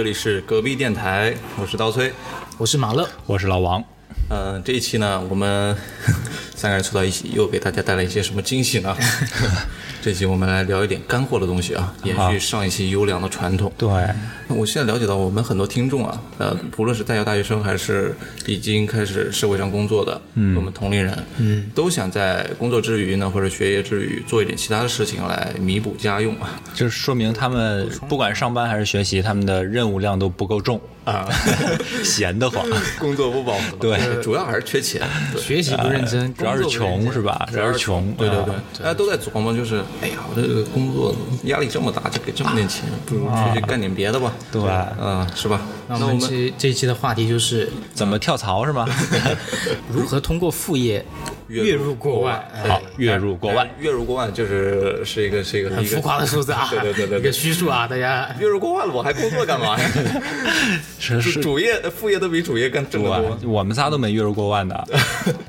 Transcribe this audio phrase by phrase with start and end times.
[0.00, 2.10] 众，这里是隔壁电台，我是刀崔。
[2.56, 3.84] 我是马乐，我是老王。
[4.30, 5.76] 嗯、这一期呢，我们
[6.56, 8.96] 三个人凑到一起，又给大家带来一些什么惊喜呢？
[10.02, 13.70] 这期我们来聊一点干货的东西啊，延续上一期优良的传统。
[13.76, 13.88] 对，
[14.48, 26.58] 我现在了解到，我们很多听众啊，呃，不论是在校大学生，还是已经开始社会上工作的，嗯，我们同龄人，嗯，都想在工作之余呢，或者学业之余，做一点其他的事情来弥补家用啊。
[26.72, 30.80] 就是说明他们不管上班还是学习，他们的任务量都不够重
[31.10, 31.28] 啊，
[32.04, 32.64] 闲得慌。
[32.98, 34.22] 工作不饱和，对。
[34.22, 35.02] 主要还是缺钱，
[35.38, 37.04] 学习不认真，主要是工作不认真。
[37.04, 37.48] 穷是吧？
[37.50, 38.12] 主要是穷。
[38.12, 38.54] 对对对。
[38.54, 45.60] 啊，大家都在琢磨，就是哎呀，我这个工作压力这么大，就给这么点钱，不如出去干点别的吧，对，啊，是吧？
[45.98, 48.88] 那我们这这一期的话题就是怎么跳槽是吗？
[49.92, 51.04] 如何通过副业
[51.48, 52.42] 月入过万。
[52.54, 53.68] 哎好，月入过万。
[53.80, 59.76] 月入过万就是是一个是一个很浮夸的数字啊， 对对对一个虚数啊，大家月入过万了，我还工作干嘛
[60.98, 61.20] 是。
[61.40, 63.38] 主业副业都比主业更挣得多。
[63.50, 64.86] 我们仨都没月入过万的，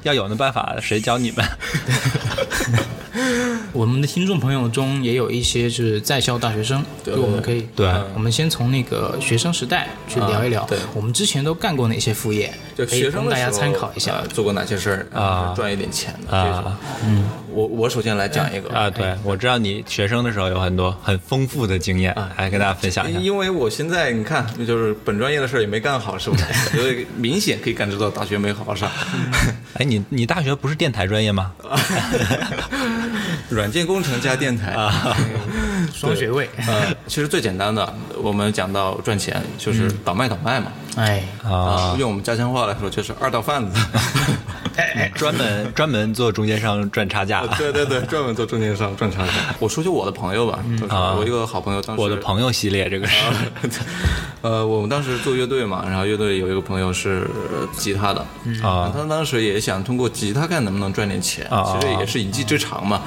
[0.03, 1.45] 要有那办法，谁教你们？
[3.73, 7.15] 我们的听众朋友中也有一些就是在校大学生，对。
[7.15, 7.89] 就我们可以对。
[8.13, 10.77] 我们先从那个学生时代去聊一聊，啊对。
[10.93, 14.13] 我们之前都干过哪些副业，就可以供大家学生时候参考一下。
[14.21, 14.27] 呃。
[14.27, 15.53] 做过哪些事儿啊。
[15.55, 16.71] 赚一点钱的这种。
[16.71, 16.79] 啊。
[17.05, 23.19] 嗯，我我首先来讲一个啊，对，我知道你学生的时候有很多很丰富的经验，来跟大家分享一下。
[23.19, 26.43] 因为我现在你看，就是本专业的事儿也没干好，是不是？
[26.75, 28.89] 所以明显可以感知到大学没好好上。
[29.75, 31.51] 哎，你你大学不是电台专业吗？
[33.49, 35.15] 软件工程加电台啊，
[35.93, 40.71] 双学位，呃，其实最简单的，我们讲到赚钱就是倒卖倒卖嘛。
[40.97, 43.79] 哎，啊，用我们家乡话来说就是二道贩子。
[45.15, 47.45] 专门 专门做中间商赚差价。
[47.57, 49.33] 对对对，专门做中间商赚差价。
[49.59, 53.21] 我说句我的朋友吧，就是我一个好朋友，当时我的朋友系列这个是，
[54.41, 58.25] 呃，我们当时做乐队嘛，然后乐队有一个朋友是呃吉他的，
[58.63, 58.91] 啊。
[58.95, 63.01] 他当时也想通过吉他看能不能赚点钱，啊其实也是一技之长嘛，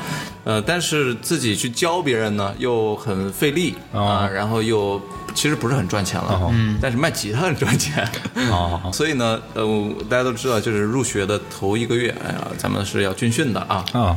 [0.45, 5.01] 呃，但是自己去教别人呢又很费力啊，然后又
[5.35, 6.41] 其实不是很赚钱了，
[6.81, 8.09] 但是卖吉他很赚钱，
[8.51, 8.81] 哦。
[8.95, 14.17] 所以呢，呃，大家都知道，就是入学的头一个月，哎呀，咱们是要军训的啊，啊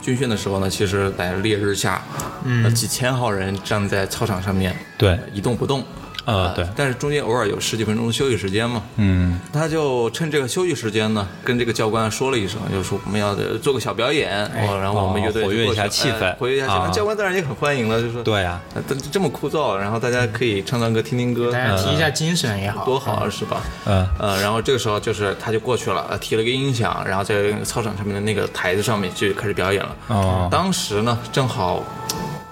[0.00, 2.00] 军训的时候呢，其实在烈日下，
[2.44, 5.18] 嗯，几千号人站在操场上面，对。
[5.34, 5.84] 一动不动。
[6.28, 16.80] 呃对，但是中间偶尔有十几分钟的休息时间嘛，嗯他就趁这个休息时间呢，跟这个教官说了一声，就说我们要做个小表演，哦，然后我们乐队就活跃一下气氛哎活跃一下气氛。
[16.80, 23.62] 啊教官当然也很欢迎了，就说对啊，呃这这么枯燥，然后大家可以唱唱歌、听听歌，大家提一下精神也好，多好啊，是吧？
[23.86, 27.34] 嗯呃，然后这个时候就是他就过去了，呃提了个音响，然后在
[27.64, 29.96] 操场上面的那个台子上面就开始表演了。
[30.08, 31.82] 哦当时呢，正好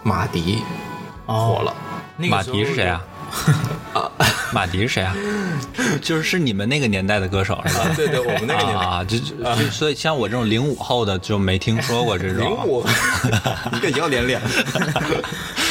[0.03, 0.63] 马迪
[1.27, 1.75] 火了。
[2.19, 3.05] 马迪是谁啊？
[4.53, 5.15] 马迪是谁啊？
[6.01, 7.87] 就是是你们那个年代的歌手是吧？
[7.97, 8.85] 对对，我们那个年代。
[8.85, 12.39] 啊，就就就所以像我这种零五后的就没听说过这种。
[12.39, 12.85] 零五，
[13.73, 14.41] 一个要脸脸。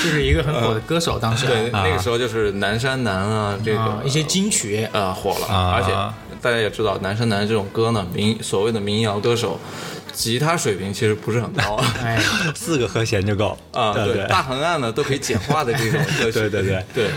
[0.03, 5.91] 就是一个很火的歌手，当时对，那个时候就是南山南啊，这个啊一些金曲，啊火了，啊而且
[6.41, 9.59] 大家也知道，南山南这种歌呢，民所谓的民谣歌手，
[10.15, 11.79] 吉他水平其实不是很高。
[12.55, 13.57] 四个和弦就够。
[13.71, 16.83] 啊，对对，大横按呢都可以简化的这种歌曲， 对对对。
[16.93, 17.09] 对，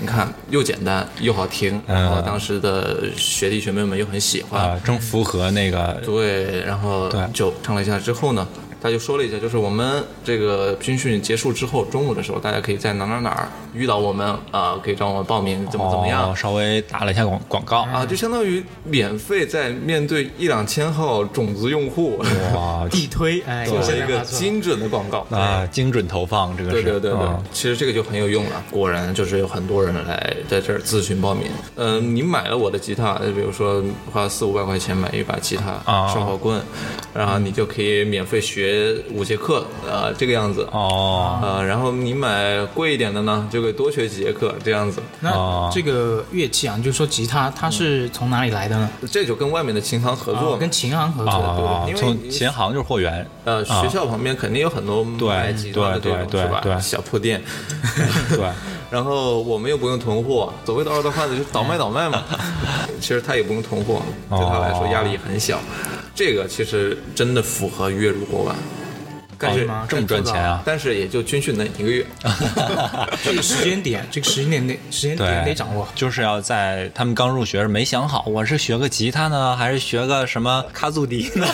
[0.00, 1.94] 你看又简单又好听，嗯。
[1.94, 8.46] 然后当时的学弟学妹们又很喜欢，啊，正符合那个对，然后就唱了一下之后呢，
[8.86, 16.30] 他就说了一下，就是我们这个军训结束之后，中午的时候，大家可以在哪哪哪儿遇到我们啊、可以找我们报名，怎么怎么样。
[16.30, 22.16] 哦稍微打了一下广广告啊，就相当于免费在面对一两千号种子用户，
[22.54, 25.26] 哇 地推，哎，做了一个精准的广告。
[25.30, 28.62] 啊，精准投放这个是对对对对，嗯其实这个就很有用了。
[28.70, 31.48] 果然就是有很多人来在这儿咨询报名。
[31.74, 33.82] 嗯、你买了我的吉他，呃比如说
[34.12, 36.60] 花四五百块钱买一把吉他、啊生活棍，
[37.14, 38.75] 然后你就可以免费学
[39.12, 40.66] 五节课，呃，这个样子。
[40.72, 45.02] 哦呃，然后你买贵一点的呢，就可以多学几节课，这样子。
[45.20, 48.88] 那哦这个乐器啊，你就说吉他，它是从哪里来的呢？
[49.10, 51.86] 这就跟外面的琴行合作嘛，跟琴行合作。
[51.86, 56.60] 对因为从琴行就是货源呃，学校旁边肯定有很多对卖吉他的这种对对是吧？
[56.62, 57.42] 对小破店。
[58.30, 58.38] 对
[58.88, 62.22] 然后我们又不用囤货，所谓的二道贩子就是倒卖倒卖嘛。
[63.00, 64.00] 其实他也不用囤货，
[64.30, 65.58] 对他来说压力很小。
[66.16, 68.56] 这个其实真的符合月入过万，
[69.36, 70.62] 干什么这么赚钱啊？
[70.64, 72.06] 但是也就军训那一个月。
[73.22, 75.86] 这个时间点，这个时间点得时间点，得掌握。
[75.94, 81.46] 就是要在他们刚入学时没想好，我是学个吉他呢，还是学个什么卡祖笛呢？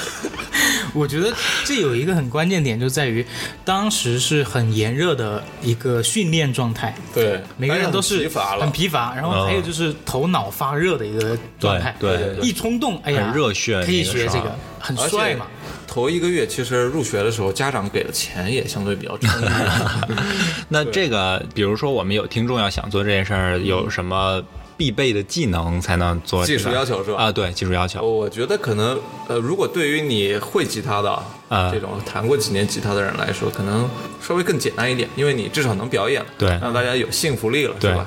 [0.93, 1.33] 我觉得
[1.65, 3.25] 这有一个很关键点，就在于
[3.65, 8.73] 当时是很炎热的一个训练状态，对，每个人都是疲乏了很。
[8.73, 15.47] 疲乏，然后还有就是头脑发热的一个状态，对对一冲动，哎呀，很热血可以学这个，很帅嘛。
[15.87, 19.45] 头一个月其实入学的时候，家长给的钱也相对比较充裕。
[20.69, 24.43] 那这个，比如说我们有听众要想做这件事儿，有什么
[24.83, 26.45] 必备的技能才能做？
[26.45, 28.05] 技术要求是吧啊，对，技术要求。
[28.05, 28.99] 我觉得可能
[29.29, 31.71] 呃，如果对于你会吉他的啊。
[31.73, 33.89] 这种弹过几年吉他的人来说，可能
[34.21, 36.49] 稍微更简单一点，因为你至少能表演了，对。
[36.61, 37.91] 让大家有信服力了，对。
[37.91, 38.07] 是吧？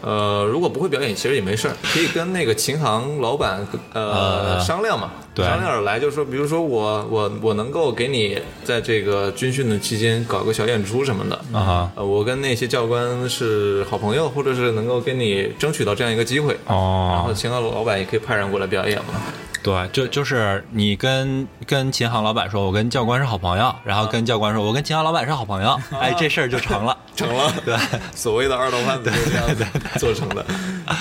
[0.00, 5.44] 呃，如果不会表演，其实也没事儿，可以跟那个琴行老板呃呃商量嘛，对。
[5.44, 19.14] 商量着来，就是说，比如说我我我能够给你在这个军训的期间搞个小演出什么的，啊呃，我跟那些教官是好朋友，或者是能够跟你争取到这样一个机会哦，然后哦，琴行老板也可以派人过来表演嘛。
[19.62, 26.96] 对，就就是你跟跟琴行老板说，我跟教官是好朋友，然后跟教官说，我跟琴行老板是好朋友，哎，这事儿就成了。
[27.16, 27.74] 成了，对，
[28.14, 29.64] 所谓的二道贩子就是这样子
[29.98, 30.44] 做成的。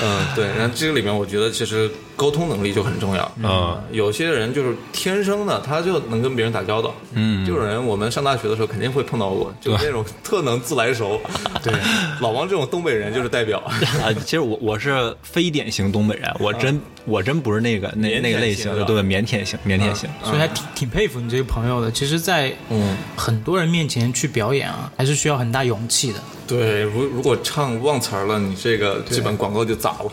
[0.01, 0.47] 嗯，对。
[0.57, 3.31] 然后这个里面，我觉得其实沟通能力就很重要。
[3.43, 6.93] 嗯，有些人就是天生的，他就能跟别人打交道。
[7.13, 11.19] 嗯，这种人我们上大学的时候肯定会碰到过，就是那种特能自来熟。
[11.63, 11.73] 对，
[12.21, 13.59] 老王这种东北人就是代表。
[14.03, 20.09] 啊，其实我我是非典型东北人，我真我真不是那个那那个类型的，对，腼腆型，腼腆型。
[20.23, 21.91] 所以还挺挺佩服你这个朋友的。
[21.91, 26.19] 其实，在嗯很多人面前去表演啊，还是需要很大勇气的。
[26.47, 30.11] 对，如如果唱忘词儿了，你这个基本广告就砸了。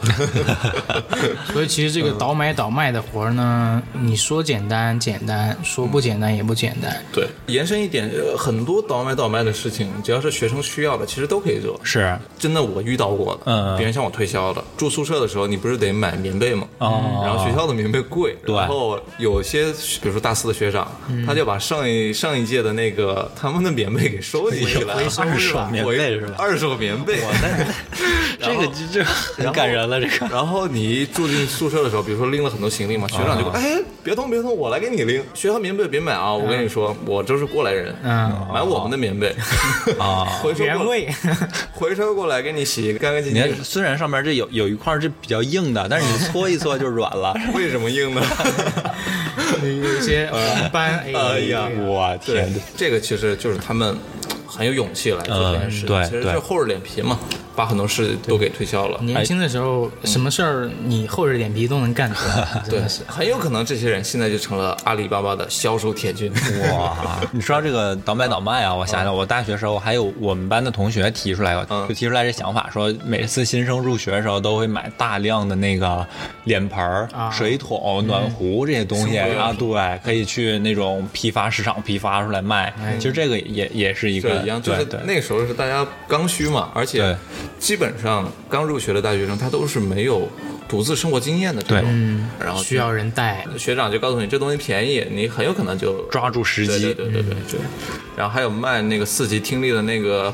[1.52, 7.02] 所以其实这个倒买倒卖的活儿呢，你说简单简单，说不简单也不简单。
[7.12, 11.78] 对，延伸一点，呃很多倒买倒卖的事情，只要是学生需要的，其实都可以做。
[11.82, 14.64] 是真的我遇到过的，嗯别人向我推销的。
[14.76, 16.66] 住宿舍的时候，你不是得买棉被吗？
[16.78, 20.90] 哦然后学校的棉被贵，对然后有些比如说大四的学长，
[21.26, 26.36] 他就把上一上一届的那个他们的棉被给收集起来了，二手棉被是吧？
[26.38, 27.20] 二手棉被。
[28.40, 30.26] 这个就就很感人了，这个。
[30.34, 35.22] 然后你一住进宿舍的时候，比如说拎了很多行李嘛，学长就说：“哎，别动别动，我来给你拎。
[35.34, 39.28] 学校棉被别买啊，我跟你说，我这是过来人，嗯买我们的棉被
[39.98, 41.08] 啊 回收过原味，
[41.72, 43.54] 回收过来给你洗干干净你净。
[43.54, 47.32] 看，虽然上面这有有一块是比较硬的，但是你搓一搓就软了。
[47.54, 48.22] 为什么硬呢？
[49.62, 50.98] 有一些黄斑。
[50.98, 53.96] 哎哎呀我天，，这个其实就是他们
[54.56, 57.18] 很有勇气来做这件事，其实对是厚着脸皮嘛，
[57.56, 58.98] 把很多事都给推销了。
[59.02, 66.32] 年轻的时候，什么事儿你厚着脸皮都能干出来， 真对的是。，很有可能这些人现在就成了阿里巴巴的销售铁军。
[66.72, 67.20] 哇！
[67.32, 76.06] 你说到这个倒买倒卖啊，我想想，我大学时候还有我们班的同学提出来就提出来这想法，说每次新生入学的时候都会买大量的那个
[76.44, 82.72] 脸盆儿、啊水桶、暖壶这些东西啊，对，可以去那种批发市场批发出来卖。
[82.98, 87.16] 其实这个也也是一个这一样，就是那个时候是大家刚需嘛，而且
[87.58, 90.28] 基本上刚入学的大学生他都是没有
[90.68, 93.46] 独自生活经验的这种，嗯，然后需要人带。
[93.58, 97.60] 学长就告诉你这东西便宜，你很有可能就抓住时对机对对对对对。
[98.16, 100.32] 然后还有卖那个四级听力的那个。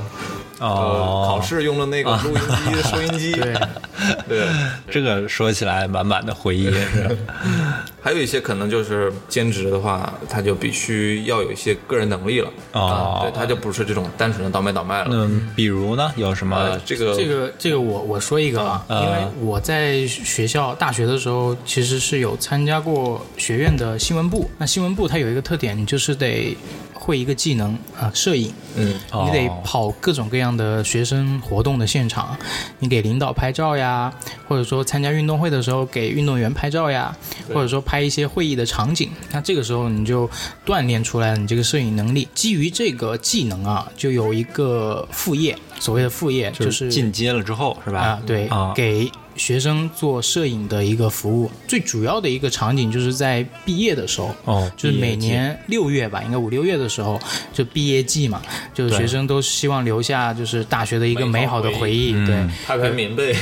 [0.60, 2.40] 考试用的那个录音
[2.74, 3.54] 机、收音机，对
[4.28, 4.48] 对，
[4.90, 7.16] 这个说起来满满的回忆是。
[8.00, 15.08] 还有一些可能就是兼职的话，他就必须要有一些个人能力了哦啊，对，他就不是这种单纯的倒卖倒卖了。
[15.10, 16.80] 嗯，比如呢，有什么呃，？
[16.84, 24.48] 这个这个这个我我说一个啊，嗯因为我在学校大学的时候，其实是有参加过学院的新闻部。
[24.58, 26.56] 那新闻部它有一个特点，你就是得
[26.94, 28.52] 会一个技能啊，摄影。
[28.76, 32.36] 嗯，你得哦跑各种各样的学生活动的现场，
[32.78, 34.12] 你给领导拍照呀，
[34.46, 37.16] 或者说参加运动会的时候给运动员拍照呀，
[37.52, 39.08] 或者说拍一些会议的场景。
[39.32, 40.28] 那这个时候你就
[40.66, 42.28] 锻炼出来了你这个摄影能力。
[42.34, 48.00] 基于这个技能啊，就有一个副业，所谓的副业就是进阶了之后是吧？
[48.00, 51.50] 啊，对，啊给学生做摄影的一个服务。
[51.66, 57.18] 最主要的一个场景就是在毕业的时候，哦就是每年六月吧，应该五六月的时候，
[57.52, 58.42] 就毕业季嘛，
[58.74, 62.34] 就是学生都希望留下就是大学的一个美好的回忆，对。
[62.34, 63.34] 嗯拍拍棉被，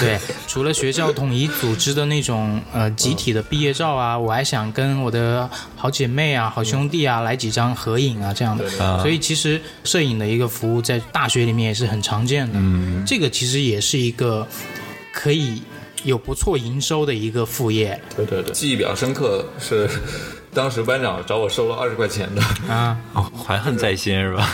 [0.00, 0.18] 对，
[0.48, 8.64] 除了学校统一组织的那种呃集体的毕业照啊，我还想跟我的好姐妹啊、好兄弟啊来几张合影啊这样的。
[8.82, 12.54] 啊所以其实摄影的一个服务在大学里面也是很常见的。
[12.56, 14.46] 嗯，这个其实也是一个
[15.14, 15.62] 可以
[16.02, 17.98] 有不错营收的一个副业。
[18.16, 19.88] 对对对，记忆比较深刻是
[20.52, 22.42] 当时班长找我收了二十块钱的，
[22.72, 24.46] 啊，哦，怀恨在心是吧？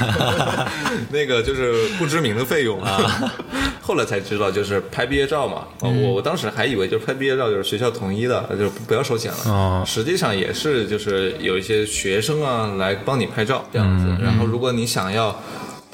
[1.11, 3.33] 那个就是不知名的费用啊。
[3.83, 5.67] 后来才知道，就是拍毕业照嘛。
[5.81, 9.39] 我我当时还以为就是拍毕业照就是学校统一的，就是不要收钱了。
[9.47, 14.07] 哦实际上也是就是有一些学生啊来帮你拍照这样子。
[14.23, 15.39] 然后如果你想要。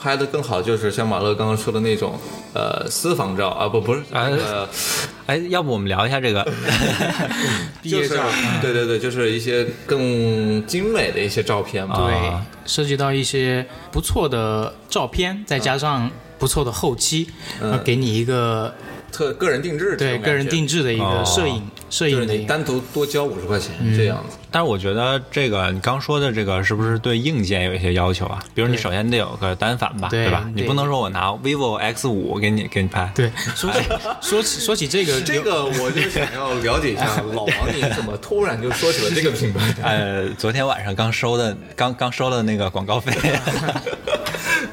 [0.06, 2.16] 拍的更好，就是像马乐刚刚说的那种，
[2.54, 4.68] 呃，私房照啊，不不是，啊呃，
[5.26, 6.46] 哎，要不我们聊一下这个？
[7.82, 11.96] 毕业照就是对对对，就是一些更精美的一些照片嘛。
[11.96, 16.08] 对啊，涉及到一些不错的照片，再加上
[16.38, 17.28] 不错的后期，
[17.60, 18.72] 嗯给你一个
[19.10, 24.36] 特个人定制这对个人定制的一哦个摄影摄影单独多交五十块钱这样子。
[24.56, 28.42] 但是我觉得这个你刚说的这个是不是对硬件有一些要求啊？
[28.54, 30.48] 比如你首先得有个单反吧，对吧？
[30.54, 33.80] 你不能说我拿 vivo X 五给你给你拍，对， 说起
[34.22, 39.74] 说起说起这个， 这个我就想要了解一下，老王你怎么突然就说起了这个品牌？
[39.84, 43.12] 呃，昨天晚上刚收的，刚刚收了那个广告费。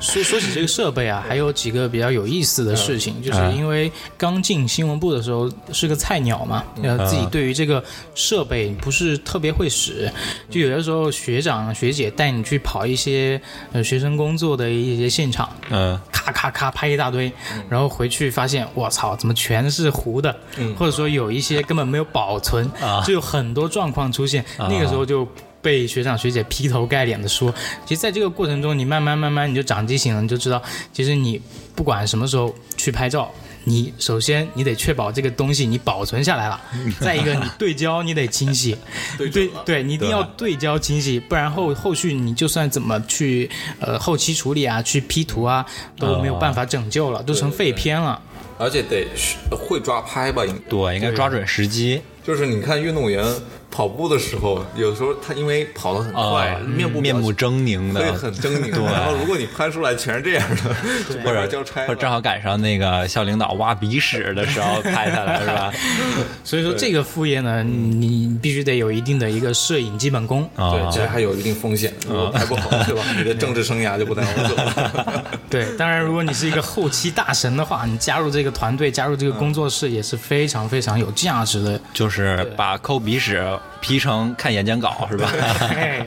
[0.04, 7.84] 说说起这个设备啊，还有几个比较有意思的事情，就是因为刚进新闻部的时候是个菜鸟嘛，呃，自己对于这个
[8.14, 10.12] 设备不是特别会使，
[10.50, 13.42] 就有的时候学长学姐带你去跑一些
[13.72, 17.32] 呃学生工作的一些现场，嗯，咔咔咔拍一大堆，
[17.70, 20.36] 然后回去发现，我操，怎么全是糊的？
[20.78, 22.70] 或者说有一些根本没有保存，
[23.06, 24.44] 就有很多状况出现。
[24.58, 25.26] 那个时候就
[25.64, 27.52] 被学长学姐劈头盖脸的说，
[27.88, 31.42] 其实在这个过程中，你慢慢慢慢你就长记性了，你就知道，其实你
[31.74, 33.32] 不管什么时候去拍照。
[33.66, 36.62] 你首先你得确保这个东西你保存下来了，
[37.00, 38.76] 再一个你对焦你得清晰，
[39.18, 39.30] 对
[39.64, 45.66] 对，你一定要对焦清晰，不然后后续你就算怎么去呃后期处理啊，去 P 图啊，
[45.98, 48.22] 都没有办法拯救了，都成废片了。
[48.58, 49.08] 而且得
[49.50, 52.02] 会抓拍吧，应对，应该抓准时机。
[52.22, 53.26] 就是你看运动员
[53.74, 58.86] 跑步的时候，有时候他因为跑得很快，啊面部面目狰狞的很狰狞。
[58.86, 60.76] 然后如果你拍出来全是这样的，
[61.24, 65.74] 或者交差或者正好赶上那个校领导挖鼻屎的时候拍下来，是吧？
[66.46, 70.48] 所以说这个副业呢，你必须得有一定的一个摄影基本功。
[70.56, 73.04] 啊对，其实还有一定风险，如果拍不好，对吧？
[73.18, 75.24] 你的政治生涯就不太好走了。
[75.50, 81.80] 对，当然如果你是一个后期大神的话，你加入这个团队，加入这个工作室也是非常非常有价值的。
[81.94, 83.44] 就是把抠鼻屎
[83.82, 85.30] P 成看演讲稿，是吧？
[85.60, 86.06] 嘿，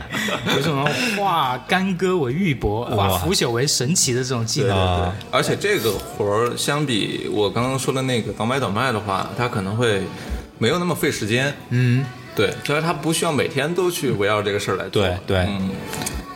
[0.54, 4.70] 有什么化干戈为玉帛， 化腐朽为神奇的这种技能。
[4.70, 10.02] 对，而且这个活儿相比我刚刚说的那个倒买倒卖的话，它可能会
[10.58, 11.52] 没有那么费时间。
[11.68, 15.02] 嗯，对，所以它不需要每天都去围绕这个事儿来做。
[15.02, 15.70] 对对嗯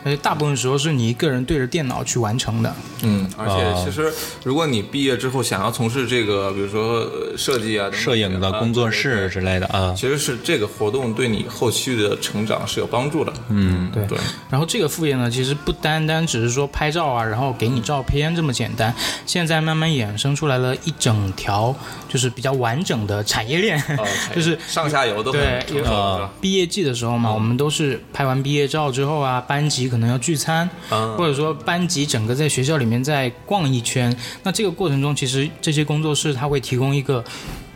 [0.03, 2.75] 而且大部分时候是你一个人对着电脑去完成的。
[3.03, 4.11] 嗯，而哦且其实
[4.43, 9.93] 如果你毕业之后想要从事这个，比如说呃设计啊、摄影的工作啊室之类的啊。
[9.95, 13.33] 其实是这个活动对你后续的成长是有帮助的。
[13.49, 14.05] 嗯，对。
[14.07, 14.17] 对，
[14.49, 18.93] 然后这个副业呢，其实不单单只是说拍照啊，然后给你照片这么简单，
[19.25, 21.73] 现在慢慢衍生出来了一整条
[22.09, 24.05] 就是比较完整的产业链，哦
[24.35, 26.29] 就是上下游都很对有成熟，是吧？
[26.41, 31.15] 毕业季的时候嘛，我们都是拍完毕业照之后啊，班级可能要聚餐，嗯。
[31.17, 34.13] 或者说班级整个在学校里面再逛一圈。
[34.43, 37.23] 那这个过程中，其实这些工作室它会提供一个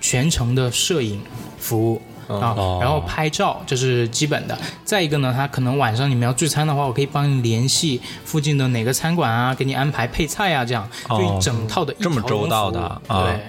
[0.01, 1.21] 全程的摄影
[1.57, 2.01] 服务。
[2.27, 4.57] 啊哦，然后拍照这是基本的。
[4.83, 13.39] 再一个呢，他可能晚上你们要聚餐的话，我可以帮你联系附近的哪个餐馆啊，给你安排配菜啊，这样就一整套的一这么周到的啊对，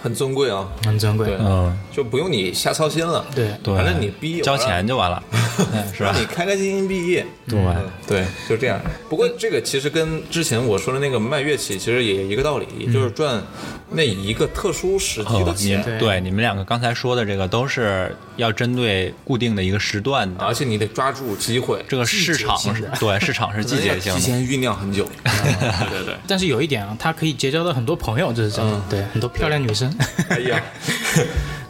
[0.00, 0.68] 很尊贵啊。
[0.84, 1.36] 很尊贵。
[1.40, 3.24] 嗯，就不用你瞎操心了。
[3.34, 5.22] 对对，反正你毕业交钱就完了，
[5.94, 6.14] 是吧？
[6.18, 7.26] 你开开心心毕业。
[7.46, 8.78] 对嗯对，就这样。
[9.08, 13.42] 不过这个其实跟之前我说的那个卖乐器其实也一个道理，也就是赚
[13.90, 25.08] 那一个特殊时期的钱，对对你们两个刚才说的这个都是要针对固定的一个时段的，而且你得抓住机会，这个市场是对市场是季节性的，提前酝酿很久。
[25.24, 26.14] 对对对。
[26.26, 28.80] 但是有一点啊，他可以结交到很多朋友，这是真的。
[28.90, 29.87] 对，很多漂亮女生。
[30.28, 30.62] 哎呀，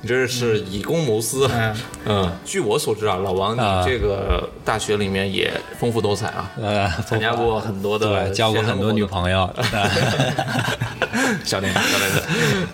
[0.01, 1.49] 你这是以公谋私。
[1.53, 1.75] 嗯
[2.07, 9.49] 嗯，据我所知啊，老王，啊你这个大学里面也丰富多彩啊，呃，参加过很多的对，交过很多女朋友，
[11.45, 12.23] 小点小点子，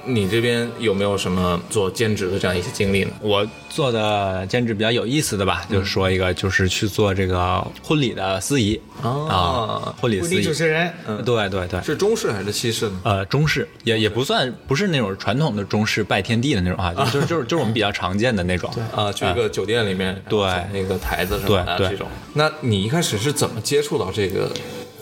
[0.04, 3.10] 你这边有没有什么做兼职的这样一些经历呢？
[3.20, 10.92] 我做的兼职比较有意思的吧，就是说一个就是去做这个婚礼的司仪啊，婚礼司仪主，持人，
[11.24, 11.82] 对对对。
[11.82, 13.00] 是中式还是西式呢？
[13.02, 18.72] 呃，中式也也不算，不是那种传统的中式拜天地的那种啊，就就是就是就是我们比较常见的那种。
[18.94, 20.40] 啊，去一个酒店里面，对
[20.72, 22.08] 那个台子什么的这种。
[22.34, 24.50] 那你一开始是怎么接触到这个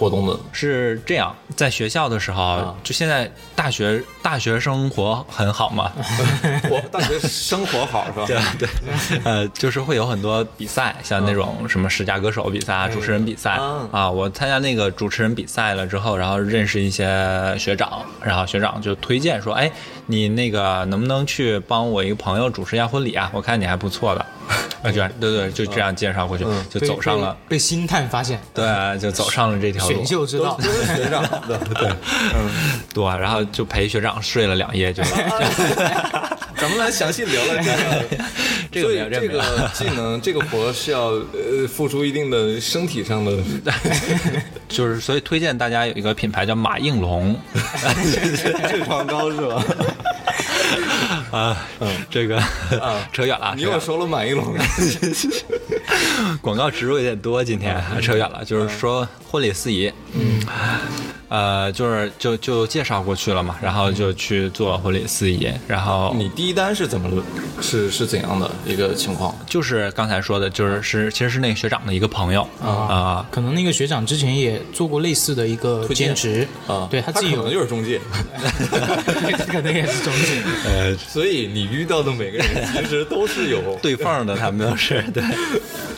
[0.02, 0.36] 活动的？
[0.52, 5.92] 是这样，在学校的时候，就现在大学大学生活很好嘛，
[6.68, 8.24] 我大学生活好是吧？
[8.26, 8.68] 对对，
[9.22, 14.10] 呃，就是会有很多比赛，像那种什么十佳歌手比赛啊、主持人比赛嗯啊。
[14.10, 17.06] 我参加那个主持人比赛了之后，然后认识一些
[17.56, 19.70] 学长，然后学长就推荐说：“哎，
[20.06, 23.30] 你那个能不能去帮我一个朋友主持一下婚礼啊？
[23.32, 24.26] 我看你还不错的。”
[24.82, 30.04] 啊，就对对，就这样介绍过去，就走上了，被被星探发现，对，就走上了这条选。
[30.06, 30.70] 秀之道都。
[30.70, 31.88] 是学长的，对，
[32.94, 35.02] 对，然后就陪学长睡了两夜，就
[36.56, 37.54] 咱们来详细聊聊
[38.70, 39.10] 这个。
[39.10, 43.32] 这个技能，这个活是要呃付出一定的身体上的。
[44.68, 49.62] 就是所以推荐大家有一个品牌叫马应龙，痔疮膏是吧？
[51.32, 51.56] 啊，
[52.10, 52.40] 这个
[53.12, 54.54] 扯远了，你又说了满意龙，
[56.42, 60.42] 广告植入有点多，今天 扯远了，就是说婚礼司仪，嗯，
[61.30, 67.08] 呃，就是就就介绍过去了嘛，然后就去做婚礼司仪，然后你第一单是怎么
[67.62, 69.34] 是是怎样的一个情况？
[69.46, 72.46] 就是刚才说的，就是是其实是那个学长的一个朋友。
[72.60, 77.38] 啊，可能那个学长之前也做过类似的一个兼职啊，对他自己有。
[77.38, 77.98] 可能，就是中介，
[79.50, 80.42] 可能也是中介。
[80.66, 82.46] 呃，所以你遇到的每个人
[82.76, 83.78] 其实都是有。
[83.80, 85.24] 对缝的，他们都是对。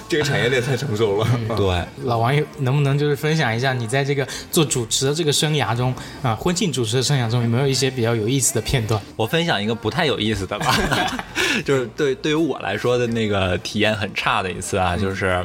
[0.06, 1.26] 这个产业链太成熟了。
[1.56, 1.82] 对。
[2.04, 9.00] 老王能不能就是分享一下你在这个做主持的这个生涯中啊，婚庆主持的生涯中有没有一些比较有意思的片段？
[9.16, 10.76] 我分享一个不太有意思的吧，
[11.64, 15.42] 就是对对于我来说的那个体验很差的一次啊，就是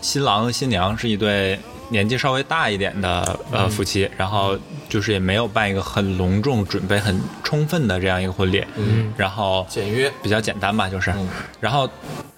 [0.00, 1.58] 新郎新娘是一对
[1.92, 4.58] 年纪稍微大一点的呃夫妻，然后
[4.88, 10.10] 就是也没有办一个很隆重、准备很充分的这样一个婚礼，嗯，然后简约。
[10.22, 11.12] 比较简单吧，就是，
[11.60, 11.88] 然后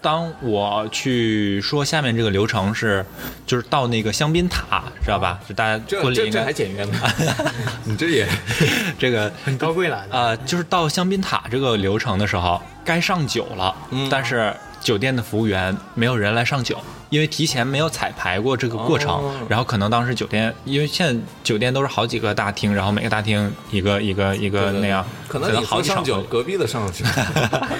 [0.01, 3.05] 当我去说下面这个流程是，
[3.47, 5.39] 就是到那个香槟塔，知道吧？
[5.49, 6.99] 就大家婚礼应该还简约吗，
[7.85, 8.27] 你这也
[8.99, 14.09] 这个很高贵了，呃，就是到香槟塔这个流程的时候，该上酒了，嗯。
[14.11, 16.79] 但是酒店的服务员没有人来上酒，
[17.15, 27.05] 因为提前没有彩排过这个过程，哦然后可能当时酒店，因为现在酒店都是好几个大厅，然后每个大厅一个一个一个那样，可能你好几场说上酒， 隔壁的上去。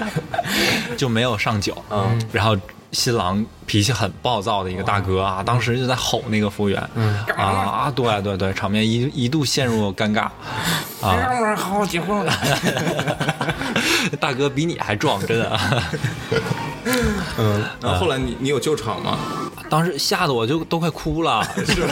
[0.97, 2.57] 就没有上酒，嗯，然后。
[2.93, 6.81] 新郎脾气很暴躁的一个大哥啊，当时就在吼那个服务员，
[7.37, 10.29] 啊啊，对对对，场面一一度陷入尴尬，
[11.03, 12.33] 啊，好好结婚了。
[14.21, 15.61] 大哥比你还壮，真的。
[17.39, 19.19] 嗯，然后后来你你有救场吗？
[19.71, 21.83] 当时吓得我就都快哭了， 是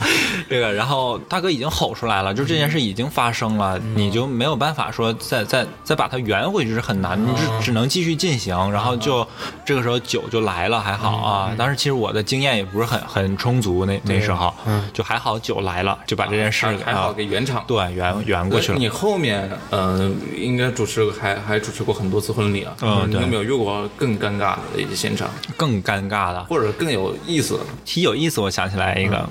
[0.48, 9.26] 这个，然后大哥已经吼出来了，就这件事已经发生了，你就没有办法说再再再把它圆回去是很难，你只只能继续进行，然后就
[9.64, 11.52] 这个时候酒就来了，还好啊。
[11.56, 14.52] 当时其实我的经验也不是很很充足，那那时候
[14.92, 17.64] 就还好酒来了，就把这件事还还好啊给圆场。
[17.66, 18.78] 对圆圆过去了。
[18.78, 22.74] 你后面呃，应该主持还还主持过很多次婚礼啊。
[22.82, 27.60] 嗯对你有没有遇过更尴尬的一些现场，更尴尬的，或者更有意思的？
[27.84, 29.28] 提有意思，我想起来一个，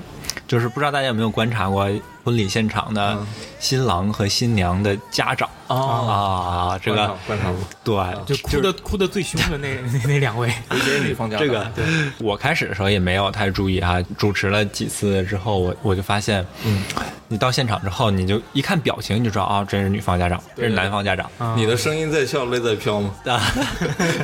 [0.50, 1.88] 就是不知道大家有没有观察过
[2.24, 3.18] 婚礼现场的
[3.58, 5.48] 新郎和新娘的家长。
[5.68, 6.06] 哦。
[6.10, 11.70] 啊，这个观察过，对，就哭的哭的最凶的那 那那两位，尤其是女方家长这个
[12.18, 16.82] 我开始的时候也没有太注意啊，主持了几次之后，我我就发现，嗯，
[17.28, 21.30] 你到现场之后，你就一看表情你就知道啊，这是女方家长，这是男方家长。
[21.56, 23.14] 你的声音在笑，泪在飘吗？
[23.26, 23.40] 啊，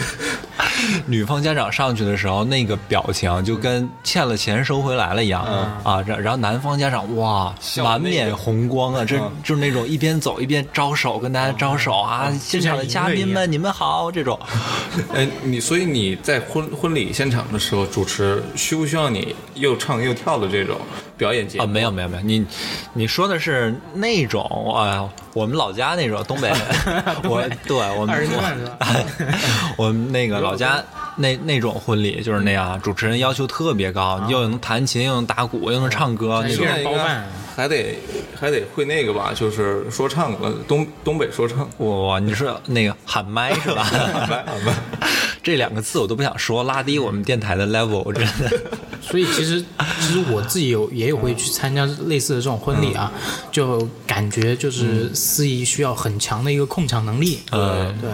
[1.06, 5.42] 女方家长上去的时候，那个表情就跟欠了钱收回来了一样、
[5.85, 6.02] 啊。
[6.06, 9.31] 然然后男方家长哇，笑那个满面红光啊，这嗯。
[9.42, 14.38] 就是那种一边走一边招手，跟大家招手啊，现场的嘉宾们你们好这种。
[15.14, 20.79] 哎，你所以你在婚婚礼现场的时候主持，需不需要你又唱又跳的这种
[21.16, 21.64] 表演节目？
[21.64, 22.44] 啊，没有没有没有，你
[22.92, 24.42] 你说的是那种
[24.75, 26.51] 啊，我们老家那种东北，
[27.25, 28.27] 我对我们？
[29.77, 30.83] 我们那个老家
[31.16, 36.66] 那那种婚礼就是那样，主持人要求特别高，又能弹琴，又能打鼓，又能唱歌，那种。
[36.85, 37.97] 包办还得
[38.38, 41.66] 还得会那个吧，就是说唱，呃，东东北说唱。
[41.79, 43.83] 哇，你说那个喊麦是吧？
[43.83, 44.75] 喊 麦喊麦，
[45.42, 48.61] 这两个字我都不想说，拉低我们电台的 level，真的。
[49.01, 49.64] 所以其实
[50.01, 53.11] 其实我自己有也有会去参加类似的这种婚礼啊，
[53.51, 57.38] 就感觉就是司仪需要很强的一个控场能力。
[57.53, 58.11] 呃对，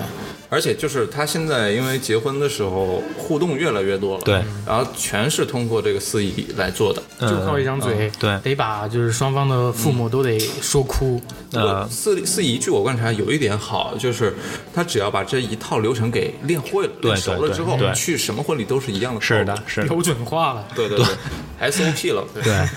[0.52, 4.34] 而且就是他现在因为结婚的时候互动越来越多了，对，
[4.66, 7.02] 然后全是通过这个司仪来做的。
[7.20, 11.18] 就靠一张嘴，对得把就是双方的父母都得说哭。
[11.50, 14.34] 不过司司仪据我观察有一点好，就是
[14.74, 19.20] 他只要把这一套流程给练会了、对练熟了之后去什么婚礼都是一样的。
[19.22, 19.86] 是的，是的。
[19.86, 22.26] 标准化了，对对对，SOP 了。
[22.42, 22.68] 对，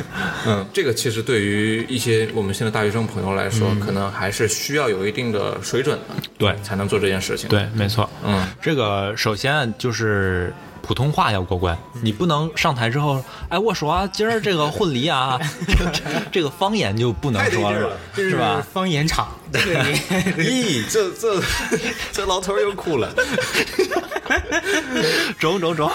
[0.45, 8.09] 嗯，这个其实对于一些我们现在大学生朋友来说，可能还是需要有一定的水准的，对才能做这件事情。，对，没错。
[8.23, 15.39] 嗯，这个首先就是普通话要过关，你不能上台之后，哎，我说啊，今儿这个婚礼啊，
[16.31, 18.63] 这个方言就不能说了，是吧？
[18.73, 21.41] 方言场， 咦，这这
[22.11, 23.13] 这老头又哭了。
[25.39, 25.91] 中 中中，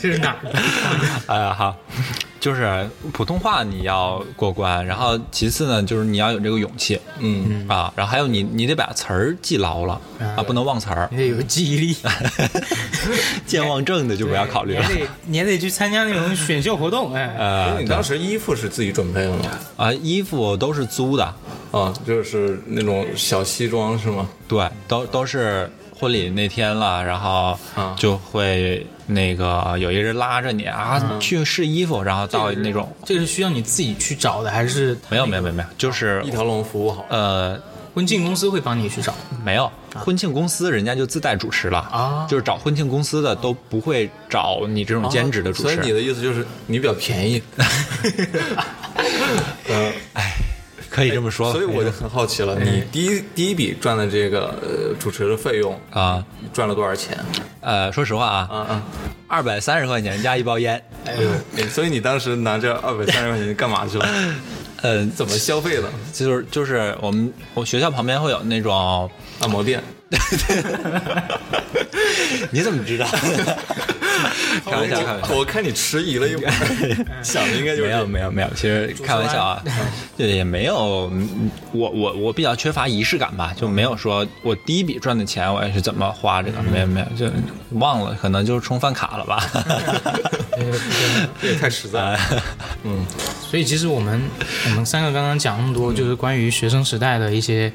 [0.00, 0.58] 这是哪儿的？
[1.26, 1.74] 哎呀哈，
[2.40, 7.00] 就是普通话你要过关，然后其次呢，就是你要有这个勇气。
[7.18, 10.00] 嗯，啊，然后还有你你得把词儿记牢了
[10.36, 11.08] 啊，不能忘词儿。
[11.10, 11.96] 你，得有记忆力，
[13.44, 14.80] 健忘症的就不要考虑了。
[14.80, 14.94] 你还。
[14.94, 19.38] 得你还得去参加那种选秀活动，哎， 呃你当时衣服是自己准备的吗？
[19.76, 21.34] 啊，衣服都是租的，
[21.72, 24.28] 啊，就是那种小西装是吗？
[24.46, 37.04] 对，都都是婚礼那天了，然后啊就会那个有一个人拉着你啊去试衣服，然后到那种这个是需要你自己去找的，还是没有没有没有没有，就是一条龙服务好。
[37.08, 37.58] 呃
[37.94, 39.12] 婚庆公司会帮你去找？
[39.44, 47.42] 没有婚庆公司人家就自带主持了啊就是找婚庆公司的都不会找你这种兼职的主持所以你，的意思就是你比较便宜。
[47.56, 47.66] 嗯
[50.98, 51.50] 可以这么说。
[51.52, 57.16] 所以我就很好奇了，你第一第一笔赚的这个呃主持的费用啊赚了多少钱？
[57.60, 58.82] 呃，说实话啊，嗯嗯！
[59.26, 64.08] 二百三十块钱加一包烟，哎呦，哎所以你当时拿这二百三十块钱干嘛去了？
[64.82, 65.88] 呃，怎么消费的？
[66.12, 69.82] 就是就是我们我学校旁边会有那种，按摩店。
[72.50, 73.06] 你怎么知道？
[74.64, 75.34] 开玩笑，开玩笑。
[75.34, 76.52] 我看你迟疑了一会儿，
[77.22, 79.62] 想的应该就是没有没有没有，其实开玩笑啊，
[80.16, 87.32] 对，也没有，嗯我我我比较缺乏仪式感吧，就没有说我第一笔赚的钱我也是怎么花这个，没有没有，就
[87.78, 89.44] 忘了，可能就是充饭卡了吧。
[91.40, 92.18] 这也太实在了。
[92.82, 93.06] 嗯，
[93.48, 94.20] 所以其实我们
[94.64, 97.72] 我们三个刚刚讲那么多，就是关于学生时代的一些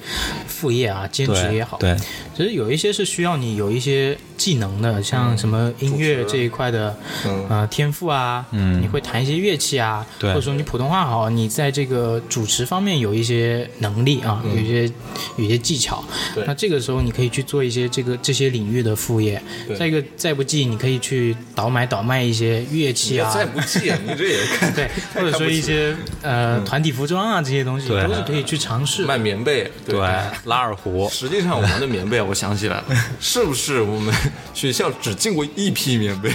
[0.48, 1.96] 副业啊、兼职也好，对，
[2.36, 7.46] 其实有一些是需要你有一些技能的，像什么音乐这一块的，嗯。
[7.50, 8.82] 呃，天赋啊，嗯。
[8.82, 10.30] 你会弹一些乐器啊，对。
[10.32, 14.92] 或者说你普通话好，你在这个主持方面有一些能力啊，有一些
[15.38, 16.04] 有一些技巧，
[16.48, 19.42] 那这个时候你可以去做一些这个这些领域的副业。
[19.68, 19.78] 对。
[19.78, 29.06] 再一个，再不济，你可以去倒买倒卖一些乐器啊，再不济啊，你这也看 对， 或者说一些呃团体服装啊这些东西，都是可以去尝试。
[29.06, 30.00] 卖棉被，对，
[30.46, 32.86] 拉二胡，实际上，我们的棉被，我想起来了，
[33.20, 34.14] 是不是我们
[34.54, 36.32] 学校只进过一批棉被？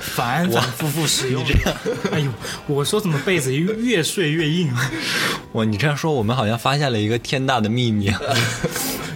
[0.00, 1.42] 反反复复使用。
[2.10, 2.30] 哎呦，
[2.66, 4.70] 我说怎么被子越越睡越硬？
[5.52, 8.12] 哇，你这样说，我们好像发现了一个天大的秘密。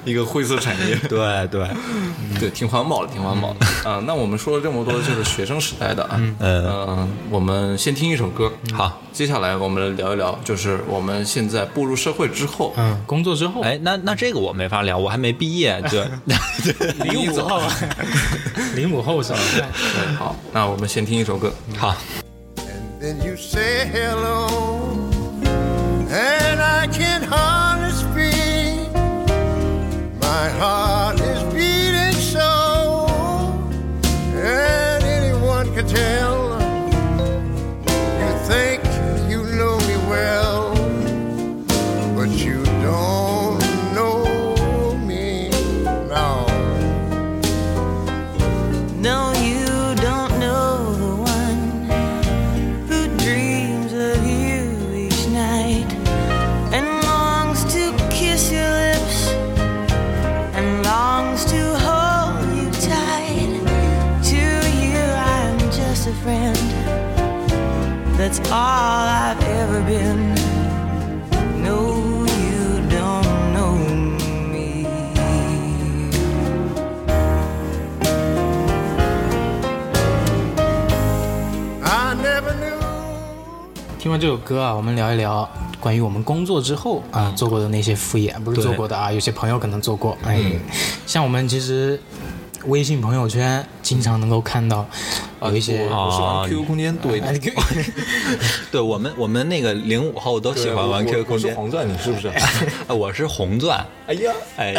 [0.07, 1.69] 一个灰色产业， 对对，
[2.39, 4.03] 对，挺环保的，挺环保的啊。
[4.07, 6.17] 那我们说了这么多，就是学生时代的啊。
[6.19, 9.03] 嗯呃我们先听一首歌，好。
[9.13, 16.07] 接下来我们聊一聊，就是我们现在步入社会之后，嗯，工作之后，哎，那那这个我没法聊，我还没毕业， 对
[17.05, 17.61] 零五后，
[18.77, 19.39] 零五后是吧？
[19.55, 21.53] 对，好，那我们先听一首歌。
[21.77, 21.97] 好。
[23.01, 24.49] Then you say hello,
[26.11, 27.76] and I can hardly speak.
[30.37, 33.07] My heart is beating so,
[34.35, 36.36] and anyone can tell.
[84.07, 90.17] 听完这首歌啊，我们聊一聊关于我们工作之后啊做过的那些副业，不是做过的啊，有些朋友可能做过。
[90.23, 90.41] 哎，
[91.05, 92.01] 像我们其实
[92.67, 94.87] 微信朋友圈经常能够看到
[95.43, 95.89] 有一些。
[95.91, 97.53] 我是 QQ 空间多一哎点。
[98.71, 101.51] 对 我们，我们那个零五后都喜欢玩 QQ 空间。
[101.51, 102.29] 我是红钻，你是不是？
[102.87, 104.73] 呃 我是红钻，哎呀，哎